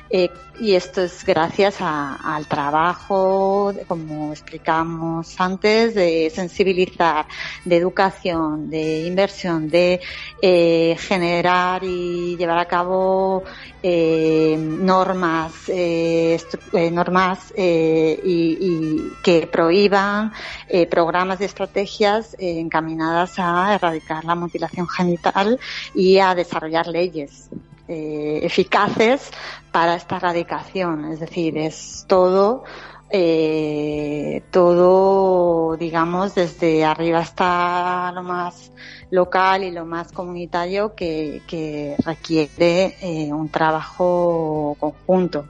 Eh, 0.08 0.30
y 0.60 0.74
esto 0.74 1.02
es 1.02 1.24
gracias 1.24 1.76
al 1.80 2.46
trabajo, 2.46 3.74
como 3.88 4.32
explicamos 4.32 5.34
antes, 5.40 5.55
de 5.60 6.30
sensibilizar, 6.34 7.26
de 7.64 7.76
educación, 7.76 8.70
de 8.70 9.06
inversión, 9.06 9.68
de 9.68 10.00
eh, 10.42 10.96
generar 10.98 11.82
y 11.84 12.36
llevar 12.36 12.58
a 12.58 12.66
cabo 12.66 13.42
eh, 13.82 14.56
normas, 14.58 15.52
normas 16.92 17.52
y, 17.56 19.10
que 19.22 19.46
prohíban 19.46 20.32
programas 20.90 21.40
y 21.40 21.44
estrategias 21.44 22.36
encaminadas 22.38 23.34
a 23.38 23.74
erradicar 23.74 24.24
la 24.24 24.34
mutilación 24.34 24.88
genital 24.88 25.58
y 25.94 26.18
a 26.18 26.34
desarrollar 26.34 26.86
leyes 26.86 27.50
eh, 27.88 28.40
eficaces 28.42 29.30
para 29.70 29.94
esta 29.94 30.16
erradicación. 30.16 31.12
Es 31.12 31.20
decir, 31.20 31.56
es 31.56 32.04
todo, 32.08 32.64
eh, 33.10 34.42
todo, 34.50 35.76
digamos, 35.76 36.34
desde 36.34 36.84
arriba 36.84 37.20
hasta 37.20 38.12
lo 38.12 38.22
más 38.22 38.72
local 39.10 39.64
y 39.64 39.70
lo 39.70 39.84
más 39.84 40.12
comunitario 40.12 40.94
que, 40.94 41.96
requiere 42.04 42.96
eh, 43.00 43.32
un 43.32 43.48
trabajo 43.48 44.76
conjunto. 44.78 45.46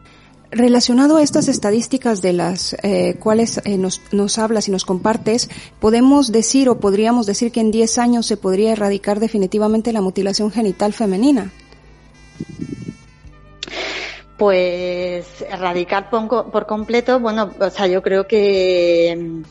Relacionado 0.50 1.16
a 1.16 1.22
estas 1.22 1.48
estadísticas 1.48 2.22
de 2.22 2.32
las 2.32 2.76
eh, 2.82 3.16
cuales 3.18 3.61
eh, 3.64 3.76
nos, 3.78 4.00
nos 4.12 4.38
hablas 4.38 4.68
y 4.68 4.70
nos 4.70 4.84
compartes, 4.84 5.50
podemos 5.80 6.30
decir 6.30 6.68
o 6.68 6.78
podríamos 6.78 7.26
decir 7.26 7.50
que 7.50 7.61
en 7.61 7.72
10 7.72 7.98
años 7.98 8.26
se 8.26 8.36
podría 8.36 8.72
erradicar 8.72 9.18
definitivamente 9.18 9.92
la 9.92 10.00
mutilación 10.00 10.52
genital 10.52 10.92
femenina. 10.92 11.50
Pues 14.37 15.41
erradicar 15.49 16.11
por, 16.11 16.66
completo, 16.66 17.18
bueno, 17.20 17.51
o 17.59 17.70
sea, 17.70 17.87
yo 17.87 18.03
creo 18.03 18.26
que, 18.26 19.43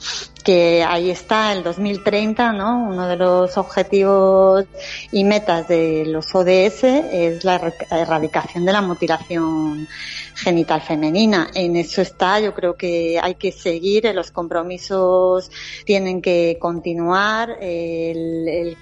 que 0.44 0.84
ahí 0.84 1.10
está 1.10 1.54
el 1.54 1.64
2030, 1.64 2.54
¿no? 2.54 2.84
Uno 2.90 3.08
de 3.08 3.16
los 3.16 3.58
objetivos 3.58 4.66
y 5.12 5.24
metas 5.24 5.68
de 5.68 6.06
los 6.06 6.34
ODS 6.36 6.84
es 6.84 7.44
la 7.44 7.74
erradicación 7.90 8.64
de 8.64 8.74
la 8.74 8.82
mutilación 8.82 9.88
genital 10.36 10.82
femenina. 10.82 11.50
En 11.54 11.76
eso 11.76 12.02
está, 12.02 12.40
yo 12.40 12.54
creo 12.54 12.76
que 12.76 13.20
hay 13.22 13.36
que 13.36 13.52
seguir, 13.52 14.14
los 14.14 14.32
compromisos 14.32 15.50
tienen 15.86 16.22
que 16.22 16.58
continuar, 16.60 17.58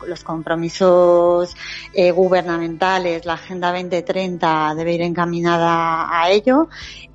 los 0.07 0.23
compromisos 0.23 1.55
eh, 1.93 2.11
gubernamentales, 2.11 3.25
la 3.25 3.33
Agenda 3.33 3.71
2030 3.71 4.73
debe 4.75 4.93
ir 4.93 5.01
encaminada 5.01 6.09
a 6.11 6.29
ello 6.31 6.67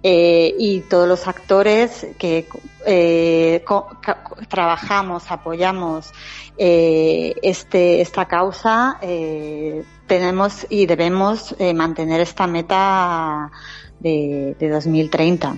eh, 0.02 0.54
y 0.58 0.80
todos 0.80 1.08
los 1.08 1.26
actores 1.26 2.06
que 2.18 2.46
eh, 2.86 3.64
trabajamos, 4.48 5.30
apoyamos 5.30 6.12
eh, 6.56 7.34
este, 7.42 8.00
esta 8.00 8.26
causa, 8.26 8.98
eh, 9.00 9.84
tenemos 10.08 10.66
y 10.68 10.86
debemos 10.86 11.54
eh, 11.58 11.72
mantener 11.72 12.20
esta 12.20 12.46
meta 12.48 13.50
de, 14.00 14.56
de 14.58 14.68
2030. 14.68 15.56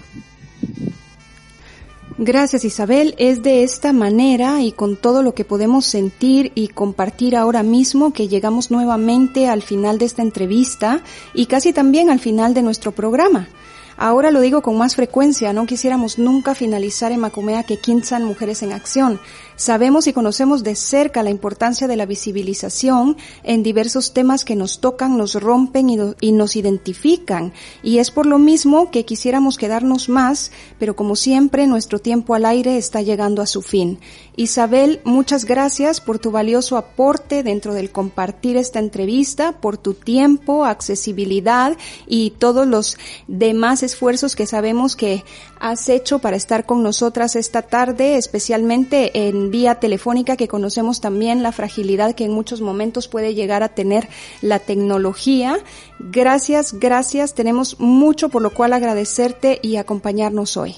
Gracias 2.22 2.66
Isabel. 2.66 3.14
Es 3.16 3.42
de 3.42 3.62
esta 3.62 3.94
manera 3.94 4.60
y 4.60 4.72
con 4.72 4.96
todo 4.96 5.22
lo 5.22 5.32
que 5.32 5.46
podemos 5.46 5.86
sentir 5.86 6.52
y 6.54 6.68
compartir 6.68 7.34
ahora 7.34 7.62
mismo 7.62 8.12
que 8.12 8.28
llegamos 8.28 8.70
nuevamente 8.70 9.48
al 9.48 9.62
final 9.62 9.96
de 9.96 10.04
esta 10.04 10.20
entrevista 10.20 11.00
y 11.32 11.46
casi 11.46 11.72
también 11.72 12.10
al 12.10 12.18
final 12.18 12.52
de 12.52 12.60
nuestro 12.60 12.92
programa. 12.92 13.48
Ahora 13.96 14.30
lo 14.30 14.40
digo 14.40 14.62
con 14.62 14.78
más 14.78 14.96
frecuencia, 14.96 15.52
no 15.52 15.66
quisiéramos 15.66 16.18
nunca 16.18 16.54
finalizar 16.54 17.12
en 17.12 17.20
Macumea 17.20 17.64
que 17.64 17.78
Quinzan 17.78 18.24
Mujeres 18.24 18.62
en 18.62 18.72
Acción. 18.72 19.20
Sabemos 19.60 20.06
y 20.06 20.14
conocemos 20.14 20.64
de 20.64 20.74
cerca 20.74 21.22
la 21.22 21.28
importancia 21.28 21.86
de 21.86 21.94
la 21.94 22.06
visibilización 22.06 23.18
en 23.42 23.62
diversos 23.62 24.14
temas 24.14 24.46
que 24.46 24.56
nos 24.56 24.80
tocan, 24.80 25.18
nos 25.18 25.34
rompen 25.34 26.14
y, 26.18 26.32
nos 26.32 26.56
identifican. 26.56 27.52
Y 27.82 27.98
es 27.98 28.10
por 28.10 28.24
lo 28.24 28.38
mismo 28.38 28.90
que 28.90 29.04
quisiéramos 29.04 29.58
quedarnos 29.58 30.08
más, 30.08 30.50
pero 30.78 30.96
como 30.96 31.14
siempre 31.14 31.66
nuestro 31.66 31.98
tiempo 31.98 32.34
al 32.34 32.46
aire 32.46 32.78
está 32.78 33.02
llegando 33.02 33.42
a 33.42 33.46
su 33.46 33.60
fin. 33.60 33.98
Isabel, 34.34 35.02
muchas 35.04 35.44
gracias 35.44 36.00
por 36.00 36.18
tu 36.18 36.30
valioso 36.30 36.78
aporte 36.78 37.42
dentro 37.42 37.74
del 37.74 37.92
compartir 37.92 38.56
esta 38.56 38.78
entrevista, 38.78 39.60
por 39.60 39.76
tu 39.76 39.92
tiempo, 39.92 40.64
accesibilidad 40.64 41.76
y 42.06 42.30
todos 42.30 42.66
los 42.66 42.96
demás 43.28 43.82
esfuerzos 43.82 44.36
que 44.36 44.46
sabemos 44.46 44.96
que 44.96 45.22
has 45.60 45.90
hecho 45.90 46.20
para 46.20 46.38
estar 46.38 46.64
con 46.64 46.82
nosotras 46.82 47.36
esta 47.36 47.60
tarde, 47.60 48.16
especialmente 48.16 49.28
en 49.28 49.49
vía 49.50 49.76
telefónica 49.76 50.36
que 50.36 50.48
conocemos 50.48 51.00
también 51.00 51.42
la 51.42 51.52
fragilidad 51.52 52.14
que 52.14 52.24
en 52.24 52.32
muchos 52.32 52.60
momentos 52.60 53.08
puede 53.08 53.34
llegar 53.34 53.62
a 53.62 53.70
tener 53.70 54.08
la 54.42 54.58
tecnología. 54.58 55.58
Gracias, 55.98 56.78
gracias. 56.78 57.34
Tenemos 57.34 57.78
mucho 57.80 58.28
por 58.28 58.42
lo 58.42 58.50
cual 58.50 58.72
agradecerte 58.72 59.58
y 59.62 59.76
acompañarnos 59.76 60.56
hoy. 60.56 60.76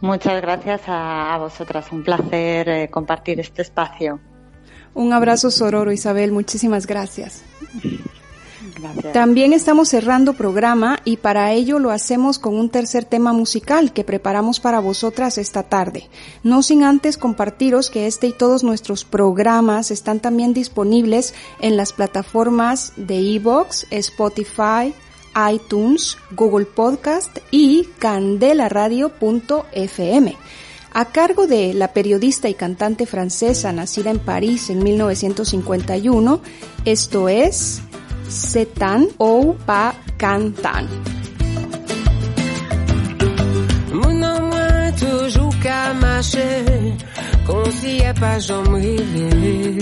Muchas 0.00 0.40
gracias 0.40 0.82
a, 0.86 1.36
vosotras. 1.38 1.86
Un 1.92 2.02
placer 2.02 2.68
eh, 2.68 2.90
compartir 2.90 3.40
este 3.40 3.62
espacio. 3.62 4.20
Un 4.94 5.12
abrazo 5.12 5.50
sororo, 5.50 5.92
Isabel. 5.92 6.32
Muchísimas 6.32 6.86
gracias. 6.86 7.44
También 9.12 9.52
estamos 9.52 9.88
cerrando 9.88 10.34
programa 10.34 11.00
y 11.04 11.16
para 11.16 11.52
ello 11.52 11.78
lo 11.78 11.90
hacemos 11.90 12.38
con 12.38 12.56
un 12.56 12.70
tercer 12.70 13.04
tema 13.04 13.32
musical 13.32 13.92
que 13.92 14.04
preparamos 14.04 14.60
para 14.60 14.78
vosotras 14.80 15.38
esta 15.38 15.64
tarde. 15.64 16.08
No 16.42 16.62
sin 16.62 16.84
antes 16.84 17.18
compartiros 17.18 17.90
que 17.90 18.06
este 18.06 18.28
y 18.28 18.32
todos 18.32 18.64
nuestros 18.64 19.04
programas 19.04 19.90
están 19.90 20.20
también 20.20 20.54
disponibles 20.54 21.34
en 21.60 21.76
las 21.76 21.92
plataformas 21.92 22.92
de 22.96 23.36
Evox, 23.36 23.86
Spotify, 23.90 24.94
iTunes, 25.52 26.16
Google 26.32 26.66
Podcast 26.66 27.38
y 27.50 27.86
candelaradio.fm. 27.98 30.36
A 30.94 31.04
cargo 31.04 31.46
de 31.46 31.74
la 31.74 31.92
periodista 31.92 32.48
y 32.48 32.54
cantante 32.54 33.04
francesa 33.06 33.72
nacida 33.72 34.10
en 34.10 34.18
París 34.18 34.70
en 34.70 34.82
1951, 34.82 36.40
esto 36.84 37.28
es 37.28 37.82
C'est 38.28 38.74
tan 38.74 39.04
ou 39.18 39.54
pas 39.66 39.94
cantan. 40.18 40.86
Mounau 43.92 44.40
moins 44.50 44.92
toujours 44.92 45.58
qu'à 45.62 45.94
marcher, 45.94 46.64
qu'on 47.46 47.70
s'y 47.70 48.04
a 48.04 48.14
pas 48.14 48.38
jamais 48.38 48.96
réveillé. 48.96 49.78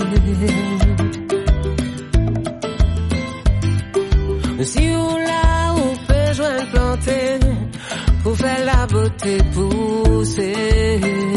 Si 4.63 4.89
on 4.89 5.17
l'a, 5.17 5.73
ou 5.75 5.95
peut 6.07 6.33
jouer 6.33 7.67
pour 8.23 8.35
faire 8.37 8.65
la 8.65 8.87
beauté 8.87 9.37
pousser. 9.53 11.36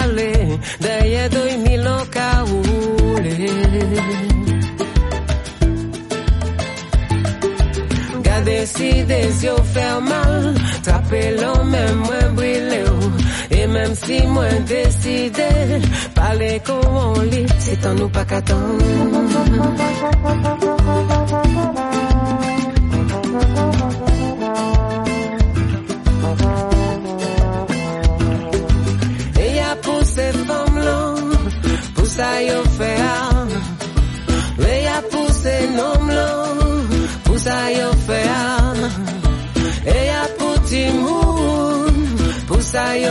male 0.00 0.58
da 0.80 0.94
je 1.12 1.28
doj 1.28 1.56
milo 1.56 1.96
si 8.66 9.04
des 9.04 9.42
yo 9.42 9.56
fer 9.72 10.00
mal 10.00 10.54
Trape 10.84 11.22
lo 11.40 11.52
men 11.72 11.92
mwen 12.04 12.28
brile 12.36 12.80
ou 12.92 13.10
E 13.50 13.66
menm 13.74 13.94
si 14.02 14.18
mwen 14.34 14.64
deside 14.70 15.50
Pale 16.14 16.52
kon 16.66 17.28
li 17.32 17.42
Se 17.64 17.76
tan 17.82 17.94
nou 17.96 18.08
pa 18.14 18.24
ça 42.72 42.96
y. 42.96 43.04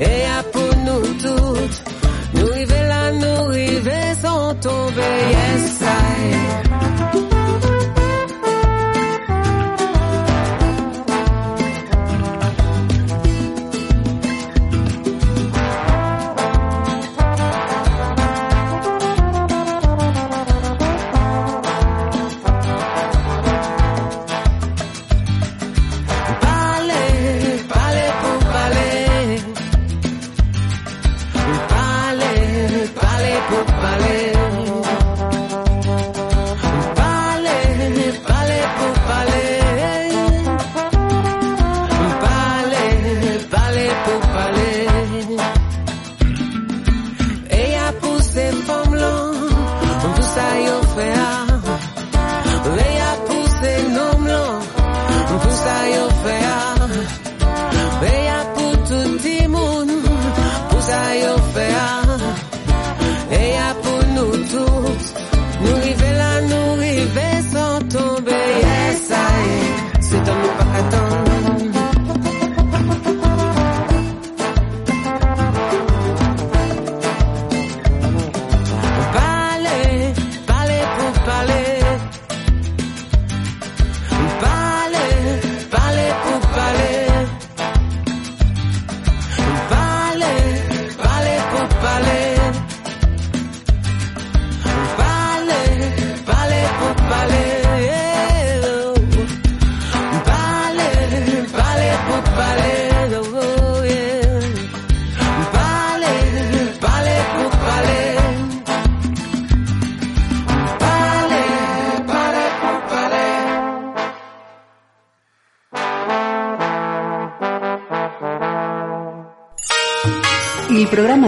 Et 0.00 0.24
à 0.38 0.42
pour 0.52 0.72
nous 0.86 1.02
toutes, 1.24 1.82
nous 2.34 2.46
river 2.46 2.82
là, 2.88 3.12
nous 3.12 3.44
river 3.46 4.14
sans 4.22 4.54
tomber, 4.54 5.16
yes, 5.30 5.82
I. 5.82 6.67